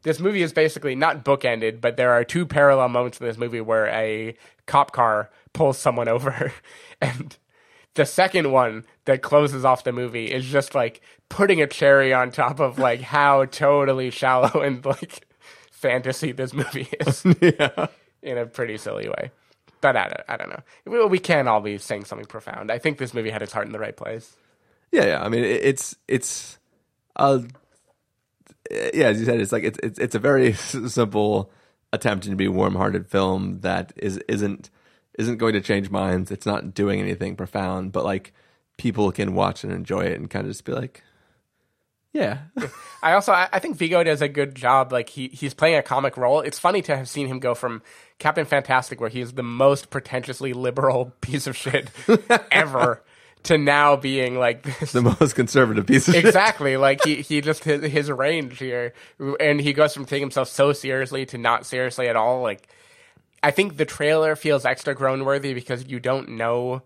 this 0.05 0.19
movie 0.19 0.43
is 0.43 0.53
basically 0.53 0.93
not 0.93 1.25
bookended, 1.25 1.81
but 1.81 1.97
there 1.97 2.11
are 2.11 2.23
two 2.23 2.45
parallel 2.45 2.89
moments 2.89 3.19
in 3.19 3.25
this 3.25 3.39
movie 3.39 3.59
where 3.59 3.87
a 3.87 4.35
cop 4.67 4.91
car 4.91 5.31
pulls 5.51 5.79
someone 5.79 6.07
over, 6.07 6.53
and 7.01 7.35
the 7.95 8.05
second 8.05 8.51
one 8.51 8.85
that 9.05 9.23
closes 9.23 9.65
off 9.65 9.83
the 9.83 9.91
movie 9.91 10.27
is 10.27 10.45
just 10.45 10.75
like 10.75 11.01
putting 11.27 11.59
a 11.59 11.65
cherry 11.65 12.13
on 12.13 12.29
top 12.29 12.59
of 12.59 12.77
like 12.77 13.01
how 13.15 13.45
totally 13.45 14.11
shallow 14.11 14.61
and 14.61 14.85
like 14.85 15.25
fantasy 15.71 16.31
this 16.31 16.53
movie 16.53 16.87
is 16.99 17.25
in 18.21 18.37
a 18.37 18.45
pretty 18.45 18.77
silly 18.77 19.09
way. 19.09 19.31
But 19.81 19.97
I 19.97 20.03
don't, 20.03 20.21
I 20.29 20.37
don't 20.37 20.49
know. 20.49 20.61
We, 20.85 21.05
we 21.05 21.19
can't 21.19 21.47
all 21.47 21.61
be 21.61 21.79
saying 21.79 22.05
something 22.05 22.27
profound. 22.27 22.71
I 22.71 22.77
think 22.77 22.99
this 22.99 23.13
movie 23.13 23.31
had 23.31 23.41
its 23.41 23.53
heart 23.53 23.65
in 23.65 23.73
the 23.73 23.79
right 23.79 23.95
place. 23.95 24.35
Yeah, 24.91 25.05
yeah. 25.05 25.23
I 25.23 25.29
mean, 25.29 25.43
it, 25.43 25.63
it's 25.63 25.95
it's 26.07 26.59
uh 27.15 27.39
yeah, 28.71 29.07
as 29.07 29.19
you 29.19 29.25
said, 29.25 29.39
it's 29.39 29.51
like 29.51 29.63
it's 29.63 29.79
it's 29.83 29.99
it's 29.99 30.15
a 30.15 30.19
very 30.19 30.53
simple 30.87 31.51
attempt 31.93 32.25
to 32.25 32.35
be 32.35 32.47
warm-hearted 32.47 33.07
film 33.07 33.59
that 33.61 33.93
is 33.95 34.17
isn't 34.27 34.69
isn't 35.17 35.37
going 35.37 35.53
to 35.53 35.61
change 35.61 35.89
minds. 35.89 36.31
It's 36.31 36.45
not 36.45 36.73
doing 36.73 36.99
anything 36.99 37.35
profound, 37.35 37.91
but 37.91 38.03
like 38.03 38.33
people 38.77 39.11
can 39.11 39.33
watch 39.33 39.63
and 39.63 39.71
enjoy 39.71 40.01
it 40.01 40.19
and 40.19 40.29
kind 40.29 40.45
of 40.45 40.51
just 40.51 40.65
be 40.65 40.73
like, 40.73 41.03
yeah, 42.15 42.39
I 43.03 43.11
also 43.11 43.33
I, 43.33 43.59
think 43.59 43.75
Viggo 43.75 44.01
does 44.01 44.21
a 44.21 44.29
good 44.29 44.55
job. 44.55 44.93
Like 44.93 45.09
he 45.09 45.27
he's 45.27 45.53
playing 45.53 45.75
a 45.75 45.83
comic 45.83 46.15
role. 46.15 46.39
It's 46.39 46.57
funny 46.57 46.81
to 46.83 46.95
have 46.95 47.09
seen 47.09 47.27
him 47.27 47.39
go 47.39 47.53
from 47.53 47.81
Captain 48.19 48.45
Fantastic, 48.45 49.01
where 49.01 49.09
he 49.09 49.19
is 49.19 49.33
the 49.33 49.43
most 49.43 49.89
pretentiously 49.89 50.53
liberal 50.53 51.11
piece 51.21 51.45
of 51.45 51.57
shit 51.57 51.91
ever, 52.51 53.03
to 53.45 53.57
now 53.57 53.95
being 53.95 54.37
like 54.37 54.63
this. 54.63 54.91
the 54.93 55.01
most 55.01 55.35
conservative 55.35 55.85
piece 55.87 56.07
of 56.07 56.13
shit. 56.15 56.25
Exactly, 56.25 56.77
like 56.77 57.03
he 57.03 57.21
he 57.21 57.41
just 57.41 57.63
his, 57.63 57.81
his 57.83 58.11
range 58.11 58.59
here, 58.59 58.93
and 59.39 59.59
he 59.59 59.73
goes 59.73 59.93
from 59.93 60.05
taking 60.05 60.23
himself 60.23 60.47
so 60.49 60.73
seriously 60.73 61.25
to 61.27 61.37
not 61.37 61.65
seriously 61.65 62.07
at 62.07 62.15
all. 62.15 62.41
Like, 62.41 62.67
I 63.43 63.51
think 63.51 63.77
the 63.77 63.85
trailer 63.85 64.35
feels 64.35 64.65
extra 64.65 64.93
groan 64.95 65.25
worthy 65.25 65.53
because 65.53 65.85
you 65.87 65.99
don't 65.99 66.29
know 66.29 66.81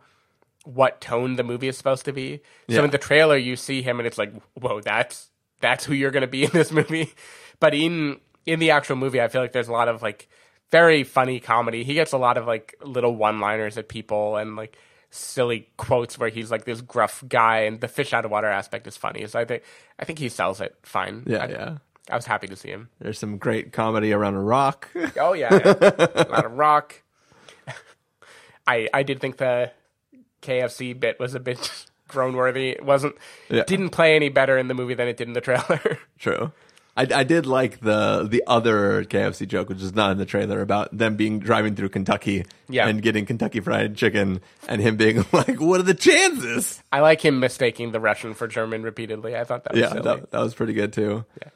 what 0.66 1.02
tone 1.02 1.36
the 1.36 1.44
movie 1.44 1.68
is 1.68 1.78
supposed 1.78 2.06
to 2.06 2.14
be. 2.14 2.38
So 2.70 2.76
Yeah. 2.76 2.84
in 2.84 2.90
the 2.92 2.98
trailer, 2.98 3.38
you 3.38 3.56
see 3.56 3.82
him, 3.82 4.00
and 4.00 4.06
it's 4.06 4.18
like, 4.18 4.34
whoa, 4.54 4.82
that's 4.82 5.30
that's 5.62 5.86
who 5.86 5.94
you're 5.94 6.12
going 6.12 6.22
to 6.22 6.28
be 6.28 6.44
in 6.44 6.52
this 6.52 6.72
movie. 6.80 7.14
But 7.60 7.74
in 7.74 8.20
in 8.46 8.60
the 8.60 8.72
actual 8.72 8.96
movie, 8.96 9.22
I 9.22 9.28
feel 9.28 9.42
like 9.42 9.52
there's 9.54 9.68
a 9.68 9.74
lot 9.74 9.88
of 9.88 10.02
like 10.02 10.28
very 10.72 11.04
funny 11.04 11.40
comedy. 11.40 11.84
He 11.84 11.94
gets 11.96 12.12
a 12.12 12.18
lot 12.18 12.38
of 12.38 12.46
like 12.46 12.76
little 12.84 13.16
one 13.16 13.40
liners 13.40 13.78
at 13.78 13.88
people 13.90 14.36
and 14.38 14.56
like 14.56 14.78
silly 15.12 15.70
quotes 15.78 16.18
where 16.20 16.30
he's 16.30 16.52
like 16.52 16.66
this 16.66 16.82
gruff 16.82 17.24
guy, 17.28 17.60
and 17.62 17.82
the 17.82 17.88
fish 17.88 18.14
out 18.14 18.26
of 18.26 18.32
water 18.32 18.48
aspect 18.48 18.86
is 18.88 18.96
funny. 18.98 19.26
So 19.28 19.40
I 19.40 19.46
think 19.46 19.64
I 20.00 20.06
think 20.06 20.20
he 20.20 20.30
sells 20.30 20.62
it 20.62 20.76
fine. 20.84 21.24
Yeah, 21.26 21.44
I, 21.44 21.48
yeah. 21.48 21.78
I 22.10 22.16
was 22.16 22.26
happy 22.26 22.48
to 22.48 22.56
see 22.56 22.70
him. 22.70 22.90
There's 23.00 23.20
some 23.20 23.38
great 23.38 23.72
comedy 23.72 24.14
around 24.14 24.36
a 24.36 24.42
rock. 24.42 24.90
Oh 25.20 25.34
yeah, 25.34 25.54
yeah. 25.54 25.74
a 26.16 26.28
lot 26.30 26.46
of 26.46 26.52
rock. 26.58 27.02
I 28.68 28.88
I 28.94 29.04
did 29.04 29.20
think 29.20 29.38
the 29.38 29.72
KFC 30.42 30.98
bit 31.00 31.20
was 31.20 31.36
a 31.36 31.40
bit 31.40 31.86
groan 32.08 32.36
worthy. 32.36 32.70
It 32.70 32.86
wasn't 32.86 33.16
Yeah. 33.50 33.64
didn't 33.64 33.90
play 33.90 34.16
any 34.16 34.30
better 34.30 34.58
in 34.58 34.68
the 34.68 34.74
movie 34.74 34.94
than 34.94 35.08
it 35.08 35.18
did 35.18 35.28
in 35.28 35.34
the 35.34 35.42
trailer. 35.42 36.00
True. 36.18 36.52
I, 37.00 37.20
I 37.20 37.24
did 37.24 37.46
like 37.46 37.80
the 37.80 38.28
the 38.30 38.44
other 38.46 39.06
KFC 39.06 39.48
joke, 39.48 39.70
which 39.70 39.82
is 39.82 39.94
not 39.96 40.12
in 40.12 40.18
the 40.18 40.26
trailer, 40.26 40.60
about 40.62 40.96
them 40.96 41.16
being 41.16 41.40
driving 41.40 41.76
through 41.76 41.90
Kentucky 41.90 42.46
Yeah. 42.68 42.88
and 42.88 43.02
getting 43.02 43.26
Kentucky 43.26 43.62
Fried 43.62 43.96
Chicken, 43.96 44.42
and 44.68 44.82
him 44.82 44.98
being 44.98 45.24
like, 45.32 45.62
"What 45.62 45.80
are 45.80 45.84
the 45.84 45.94
chances?" 45.94 46.84
I 46.92 47.00
like 47.00 47.22
him 47.24 47.40
mistaking 47.40 47.92
the 47.94 48.00
Russian 48.00 48.34
for 48.34 48.48
German 48.48 48.84
repeatedly. 48.84 49.36
I 49.38 49.46
thought 49.46 49.64
that 49.64 49.74
was 49.74 49.82
Yeah, 49.82 49.90
silly. 49.90 50.02
that, 50.04 50.32
that 50.32 50.40
was 50.42 50.54
pretty 50.54 50.74
good 50.74 50.92
too. 50.94 51.24
Yeah, 51.42 51.50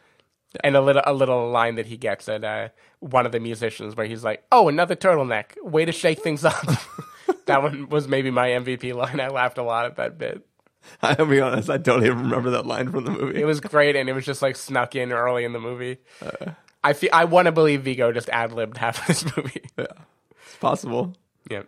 and 0.64 0.76
a 0.78 0.82
little 0.82 1.02
a 1.06 1.14
little 1.14 1.50
line 1.50 1.76
that 1.76 1.88
he 1.88 1.98
gets 1.98 2.30
at 2.30 2.44
uh, 2.44 2.70
one 3.02 3.26
of 3.26 3.32
the 3.34 3.40
musicians 3.42 3.96
where 3.98 4.06
he's 4.06 4.24
like, 4.24 4.44
"Oh, 4.52 4.70
another 4.70 4.96
turtleneck. 4.96 5.62
Way 5.62 5.84
to 5.86 5.92
shake 5.92 6.20
things 6.24 6.46
up." 6.46 6.64
that 7.48 7.62
one 7.62 7.90
was 7.90 8.08
maybe 8.08 8.32
my 8.32 8.50
MVP 8.50 8.94
line. 8.96 9.20
I 9.20 9.28
laughed 9.28 9.58
a 9.58 9.64
lot 9.64 9.86
at 9.88 9.98
that 9.98 10.18
bit. 10.18 10.46
I'll 11.02 11.26
be 11.26 11.40
honest, 11.42 11.70
I 11.70 11.78
don't 11.78 12.04
even 12.06 12.20
remember 12.20 12.52
that 12.52 12.66
line 12.66 12.92
from 12.92 13.06
the 13.06 13.12
movie. 13.12 13.42
It 13.42 13.46
was 13.46 13.60
great, 13.60 13.96
and 13.96 14.10
it 14.10 14.14
was 14.14 14.26
just 14.26 14.42
like 14.42 14.56
snuck 14.56 14.96
in 14.96 15.12
early 15.12 15.44
in 15.46 15.54
the 15.54 15.60
movie. 15.60 15.98
I 16.84 16.94
feel 16.94 17.10
I 17.14 17.26
want 17.26 17.46
to 17.46 17.52
believe 17.52 17.84
Viggo 17.84 18.12
just 18.12 18.30
ad 18.30 18.52
libbed 18.52 18.78
half 18.78 19.00
of 19.02 19.08
this 19.08 19.26
movie. 19.38 19.64
yeah, 19.78 19.86
it's 20.46 20.58
possible. 20.58 21.14
Yep. 21.50 21.68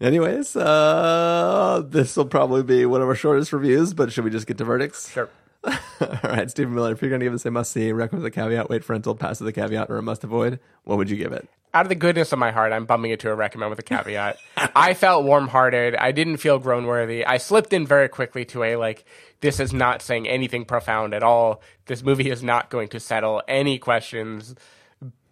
Anyways, 0.00 0.54
uh, 0.56 1.82
this 1.86 2.16
will 2.16 2.26
probably 2.26 2.62
be 2.62 2.84
one 2.84 3.00
of 3.00 3.08
our 3.08 3.14
shortest 3.14 3.52
reviews, 3.52 3.94
but 3.94 4.12
should 4.12 4.24
we 4.24 4.30
just 4.30 4.46
get 4.46 4.58
to 4.58 4.64
verdicts? 4.64 5.10
Sure. 5.10 5.28
All 6.00 6.18
right, 6.30 6.50
Stephen 6.50 6.74
Miller, 6.74 6.92
if 6.92 7.00
you're 7.00 7.08
going 7.08 7.20
to 7.20 7.26
give 7.26 7.32
this 7.32 7.46
a 7.46 7.50
must 7.50 7.72
see, 7.72 7.88
a 7.88 8.30
caveat, 8.30 8.68
wait 8.68 8.84
for 8.84 8.94
until 8.94 9.14
pass 9.14 9.40
with 9.40 9.48
a 9.48 9.52
caveat, 9.52 9.90
or 9.90 9.96
a 9.96 10.02
must 10.02 10.24
avoid, 10.24 10.60
what 10.84 10.98
would 10.98 11.08
you 11.08 11.16
give 11.16 11.32
it? 11.32 11.48
Out 11.72 11.86
of 11.86 11.88
the 11.88 11.94
goodness 11.94 12.32
of 12.32 12.38
my 12.38 12.52
heart, 12.52 12.72
I'm 12.72 12.84
bumping 12.84 13.10
it 13.10 13.20
to 13.20 13.30
a 13.30 13.34
recommend 13.34 13.70
with 13.70 13.78
a 13.78 13.82
caveat. 13.82 14.36
I 14.56 14.94
felt 14.94 15.24
warm 15.24 15.48
hearted. 15.48 15.96
I 15.96 16.12
didn't 16.12 16.36
feel 16.36 16.58
groan 16.58 16.86
worthy. 16.86 17.24
I 17.24 17.38
slipped 17.38 17.72
in 17.72 17.86
very 17.86 18.08
quickly 18.08 18.44
to 18.46 18.62
a 18.62 18.76
like, 18.76 19.04
this 19.40 19.58
is 19.58 19.72
not 19.72 20.02
saying 20.02 20.28
anything 20.28 20.64
profound 20.64 21.14
at 21.14 21.22
all. 21.22 21.62
This 21.86 22.02
movie 22.02 22.30
is 22.30 22.42
not 22.42 22.70
going 22.70 22.88
to 22.88 23.00
settle 23.00 23.42
any 23.48 23.78
questions, 23.78 24.54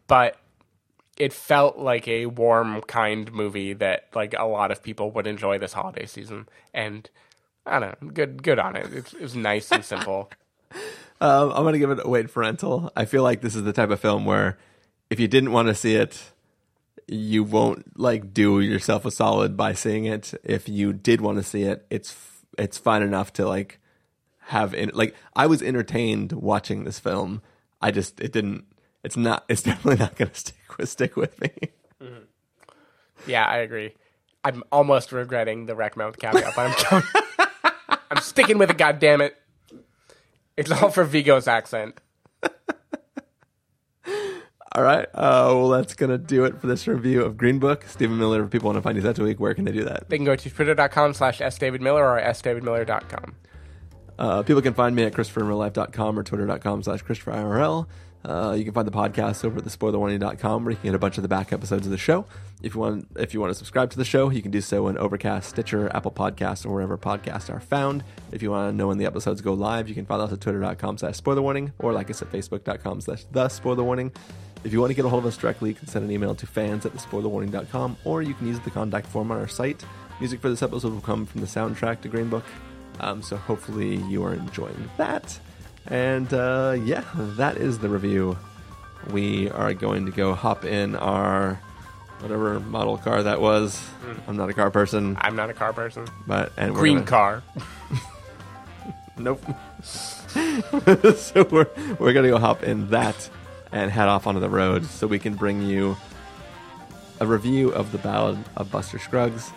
but 0.06 0.36
it 1.16 1.32
felt 1.32 1.78
like 1.78 2.08
a 2.08 2.26
warm, 2.26 2.80
kind 2.82 3.30
movie 3.32 3.74
that 3.74 4.08
like 4.14 4.34
a 4.36 4.44
lot 4.44 4.70
of 4.70 4.82
people 4.82 5.10
would 5.12 5.26
enjoy 5.26 5.58
this 5.58 5.74
holiday 5.74 6.06
season. 6.06 6.48
And 6.74 7.08
I 7.66 7.78
don't 7.78 8.02
know, 8.02 8.10
good, 8.10 8.42
good 8.42 8.58
on 8.58 8.76
it. 8.76 8.86
It, 8.92 9.14
it 9.14 9.20
was 9.20 9.36
nice 9.36 9.70
and 9.70 9.84
simple. 9.84 10.30
Um, 11.20 11.52
I'm 11.52 11.62
going 11.62 11.74
to 11.74 11.78
give 11.78 11.90
it 11.90 12.00
a 12.02 12.08
wait 12.08 12.30
for 12.30 12.40
rental. 12.40 12.90
I 12.96 13.04
feel 13.04 13.22
like 13.22 13.42
this 13.42 13.54
is 13.54 13.62
the 13.62 13.72
type 13.72 13.90
of 13.90 14.00
film 14.00 14.24
where 14.24 14.58
if 15.08 15.20
you 15.20 15.28
didn't 15.28 15.52
want 15.52 15.68
to 15.68 15.74
see 15.74 15.94
it, 15.94 16.20
you 17.06 17.44
won't 17.44 17.96
like 17.96 18.34
do 18.34 18.58
yourself 18.58 19.04
a 19.04 19.10
solid 19.12 19.56
by 19.56 19.72
seeing 19.72 20.04
it. 20.04 20.34
If 20.42 20.68
you 20.68 20.92
did 20.92 21.20
want 21.20 21.38
to 21.38 21.44
see 21.44 21.62
it, 21.62 21.86
it's 21.90 22.16
it's 22.58 22.76
fine 22.76 23.02
enough 23.02 23.32
to 23.34 23.46
like 23.46 23.78
have 24.46 24.74
in 24.74 24.90
like 24.94 25.14
I 25.36 25.46
was 25.46 25.62
entertained 25.62 26.32
watching 26.32 26.82
this 26.82 26.98
film. 26.98 27.40
I 27.80 27.92
just 27.92 28.20
it 28.20 28.32
didn't. 28.32 28.64
It's 29.04 29.16
not. 29.16 29.44
It's 29.48 29.62
definitely 29.62 30.04
not 30.04 30.16
going 30.16 30.32
to 30.32 30.36
stick 30.40 30.76
with 30.76 30.88
stick 30.88 31.16
with 31.16 31.40
me. 31.40 31.50
Yeah, 33.28 33.44
I 33.44 33.58
agree. 33.58 33.94
I'm 34.42 34.64
almost 34.72 35.12
regretting 35.12 35.66
the 35.66 35.76
recommend 35.76 36.10
with 36.10 36.18
caveat, 36.18 36.54
but 36.56 36.84
I'm 36.90 37.02
I'm 38.12 38.22
sticking 38.22 38.58
with 38.58 38.70
it. 38.70 38.76
God 38.76 38.98
damn 38.98 39.22
it! 39.22 39.34
It's 40.54 40.70
all 40.70 40.90
for 40.90 41.02
Viggo's 41.04 41.48
accent. 41.48 41.98
All 44.74 44.82
right. 44.82 45.06
Uh, 45.14 45.52
well, 45.54 45.68
that's 45.68 45.94
going 45.94 46.10
to 46.10 46.18
do 46.18 46.44
it 46.44 46.60
for 46.60 46.66
this 46.66 46.86
review 46.86 47.22
of 47.22 47.36
Green 47.36 47.58
Book. 47.58 47.84
Stephen 47.86 48.18
Miller, 48.18 48.44
if 48.44 48.50
people 48.50 48.66
want 48.66 48.76
to 48.76 48.82
find 48.82 48.96
you 48.96 49.02
that 49.02 49.18
week, 49.18 49.38
where 49.38 49.54
can 49.54 49.64
they 49.64 49.72
do 49.72 49.84
that? 49.84 50.08
They 50.08 50.16
can 50.16 50.24
go 50.24 50.36
to 50.36 50.50
twitter.com 50.50 51.14
slash 51.14 51.40
sdavidmiller 51.40 52.00
or 52.00 52.20
sdavidmiller.com. 52.20 53.34
Uh, 54.18 54.42
people 54.42 54.62
can 54.62 54.74
find 54.74 54.94
me 54.94 55.04
at 55.04 55.12
ChristopherInRealLife.com 55.12 56.18
or 56.18 56.22
Twitter.com 56.22 56.82
slash 56.82 57.02
ChristopherIRL. 57.04 57.86
Uh, 58.24 58.54
you 58.56 58.64
can 58.64 58.72
find 58.72 58.86
the 58.86 58.92
podcast 58.92 59.44
over 59.44 59.58
at 59.58 59.64
thespoilerwarning.com 59.64 60.64
where 60.64 60.70
you 60.70 60.76
can 60.76 60.88
get 60.88 60.94
a 60.94 60.98
bunch 60.98 61.18
of 61.18 61.22
the 61.22 61.28
back 61.28 61.52
episodes 61.52 61.86
of 61.86 61.90
the 61.90 61.98
show. 61.98 62.24
If 62.62 62.74
you 62.74 62.80
want, 62.80 63.08
if 63.16 63.34
you 63.34 63.40
want 63.40 63.50
to 63.50 63.54
subscribe 63.54 63.90
to 63.90 63.98
the 63.98 64.04
show, 64.04 64.30
you 64.30 64.42
can 64.42 64.52
do 64.52 64.60
so 64.60 64.86
in 64.88 64.96
Overcast, 64.96 65.48
Stitcher, 65.48 65.90
Apple 65.94 66.12
Podcasts, 66.12 66.64
or 66.64 66.70
wherever 66.70 66.96
podcasts 66.96 67.52
are 67.52 67.60
found. 67.60 68.04
If 68.30 68.42
you 68.42 68.50
want 68.50 68.72
to 68.72 68.76
know 68.76 68.88
when 68.88 68.98
the 68.98 69.06
episodes 69.06 69.40
go 69.40 69.54
live, 69.54 69.88
you 69.88 69.94
can 69.94 70.06
follow 70.06 70.24
us 70.24 70.32
at 70.32 70.40
Twitter.com 70.40 70.98
slash 70.98 71.20
spoilerwarning 71.20 71.72
or 71.80 71.92
like 71.92 72.10
us 72.10 72.22
at 72.22 72.30
Facebook.com 72.30 73.00
slash 73.00 73.24
the 73.32 73.46
spoilerwarning. 73.46 74.14
If 74.64 74.72
you 74.72 74.80
want 74.80 74.90
to 74.90 74.94
get 74.94 75.04
a 75.04 75.08
hold 75.08 75.24
of 75.24 75.26
us 75.26 75.36
directly, 75.36 75.70
you 75.70 75.74
can 75.74 75.88
send 75.88 76.04
an 76.04 76.10
email 76.12 76.36
to 76.36 76.46
fans 76.46 76.86
at 76.86 76.92
thespoilerwarning.com 76.92 77.96
or 78.04 78.22
you 78.22 78.34
can 78.34 78.46
use 78.46 78.60
the 78.60 78.70
contact 78.70 79.08
form 79.08 79.32
on 79.32 79.38
our 79.38 79.48
site. 79.48 79.84
Music 80.20 80.40
for 80.40 80.48
this 80.48 80.62
episode 80.62 80.92
will 80.92 81.00
come 81.00 81.26
from 81.26 81.40
the 81.40 81.46
soundtrack 81.48 82.00
to 82.02 82.08
Green 82.08 82.28
Book. 82.28 82.44
Um, 83.00 83.22
so 83.22 83.36
hopefully 83.36 83.96
you 83.96 84.22
are 84.22 84.34
enjoying 84.34 84.88
that. 84.98 85.36
And 85.86 86.32
uh, 86.32 86.76
yeah, 86.82 87.04
that 87.14 87.56
is 87.56 87.78
the 87.78 87.88
review. 87.88 88.38
We 89.10 89.50
are 89.50 89.74
going 89.74 90.06
to 90.06 90.12
go 90.12 90.34
hop 90.34 90.64
in 90.64 90.94
our 90.94 91.60
whatever 92.20 92.60
model 92.60 92.98
car 92.98 93.22
that 93.24 93.40
was. 93.40 93.82
I'm 94.28 94.36
not 94.36 94.48
a 94.48 94.52
car 94.52 94.70
person, 94.70 95.16
I'm 95.20 95.34
not 95.34 95.50
a 95.50 95.54
car 95.54 95.72
person. 95.72 96.06
but 96.26 96.52
and 96.56 96.72
we're 96.74 96.80
Green 96.80 96.96
gonna- 96.98 97.06
car. 97.06 97.42
Nope. 99.18 99.44
so 99.84 101.46
we're 101.50 101.66
we're 101.98 102.12
gonna 102.14 102.28
go 102.30 102.38
hop 102.38 102.62
in 102.62 102.88
that 102.90 103.28
and 103.70 103.90
head 103.90 104.08
off 104.08 104.26
onto 104.26 104.40
the 104.40 104.48
road 104.48 104.86
so 104.86 105.06
we 105.06 105.18
can 105.18 105.34
bring 105.34 105.62
you 105.62 105.96
a 107.20 107.26
review 107.26 107.68
of 107.72 107.92
the 107.92 107.98
Ballad 107.98 108.38
of 108.56 108.70
Buster 108.70 108.98
Scruggs. 108.98 109.50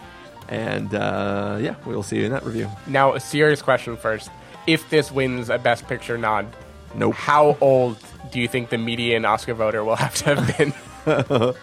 And 0.50 0.94
uh, 0.94 1.58
yeah, 1.62 1.76
we'll 1.86 2.04
see 2.04 2.18
you 2.18 2.26
in 2.26 2.32
that 2.34 2.44
review. 2.46 2.70
Now, 2.86 3.14
a 3.14 3.20
serious 3.20 3.62
question 3.62 3.96
first. 3.96 4.30
If 4.68 4.90
this 4.90 5.12
wins 5.12 5.50
a 5.50 5.58
Best 5.58 5.88
Picture 5.88 6.18
nod, 6.18 6.48
Nope. 6.96 7.14
how 7.16 7.58
old 7.62 7.98
do 8.32 8.40
you 8.40 8.48
think 8.48 8.70
the 8.70 8.78
median 8.78 9.26
Oscar 9.26 9.54
voter 9.54 9.84
will 9.84 9.96
have 10.06 10.16
to 10.16 10.36
have 10.36 10.58
been? 10.58 10.74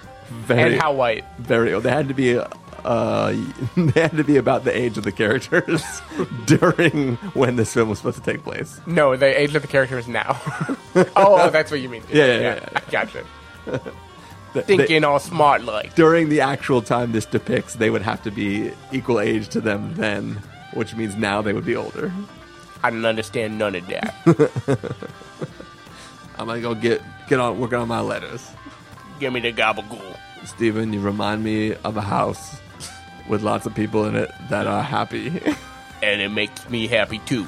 Very, 0.46 0.72
and 0.74 0.80
how 0.80 0.92
white? 0.94 1.24
very 1.38 1.74
old. 1.74 1.82
They 1.82 1.90
had 1.90 2.08
to 2.08 2.14
be. 2.14 2.38
Uh, 2.84 3.36
they 3.76 4.00
had 4.00 4.12
to 4.16 4.24
be 4.24 4.36
about 4.38 4.64
the 4.64 4.74
age 4.76 4.96
of 4.96 5.04
the 5.04 5.12
characters 5.12 5.84
during 6.46 7.16
when 7.34 7.56
this 7.56 7.74
film 7.74 7.88
was 7.90 7.98
supposed 7.98 8.16
to 8.16 8.22
take 8.24 8.42
place. 8.42 8.80
No, 8.86 9.14
the 9.16 9.26
age 9.38 9.54
of 9.54 9.60
the 9.62 9.68
characters 9.68 10.08
now. 10.08 10.40
oh, 10.96 11.06
oh, 11.16 11.50
that's 11.50 11.70
what 11.70 11.80
you 11.80 11.88
mean. 11.90 12.02
Yeah, 12.10 12.24
yeah, 12.26 12.38
yeah, 12.40 12.54
yeah. 12.54 12.68
I 12.74 12.90
gotcha. 12.90 13.24
They- 14.54 14.62
Thinking 14.62 15.04
all 15.04 15.18
smart 15.18 15.64
like. 15.64 15.94
during 15.94 16.28
the 16.28 16.40
actual 16.42 16.82
time 16.82 17.12
this 17.12 17.24
depicts, 17.26 17.74
they 17.74 17.88
would 17.90 18.02
have 18.02 18.22
to 18.24 18.30
be 18.30 18.70
equal 18.90 19.20
age 19.20 19.48
to 19.50 19.60
them 19.60 19.94
then, 19.94 20.42
which 20.74 20.94
means 20.94 21.14
now 21.16 21.40
they 21.42 21.52
would 21.52 21.64
be 21.66 21.76
older. 21.76 22.12
I 22.82 22.90
don't 22.90 23.04
understand 23.04 23.58
none 23.58 23.74
of 23.74 23.86
that. 23.88 24.14
I'm 26.38 26.46
gonna 26.46 26.60
go 26.60 26.74
get 26.74 27.02
get 27.28 27.38
on 27.38 27.58
working 27.60 27.78
on 27.78 27.88
my 27.88 28.00
letters. 28.00 28.46
Give 29.20 29.32
me 29.32 29.40
the 29.40 29.52
gabagool. 29.52 30.16
Steven, 30.44 30.92
you 30.92 31.00
remind 31.00 31.44
me 31.44 31.74
of 31.84 31.96
a 31.96 32.00
house 32.00 32.56
with 33.28 33.42
lots 33.42 33.66
of 33.66 33.74
people 33.74 34.04
in 34.06 34.16
it 34.16 34.30
that 34.50 34.66
are 34.66 34.82
happy. 34.82 35.28
And 36.02 36.20
it 36.20 36.30
makes 36.30 36.68
me 36.68 36.88
happy 36.88 37.20
too. 37.20 37.46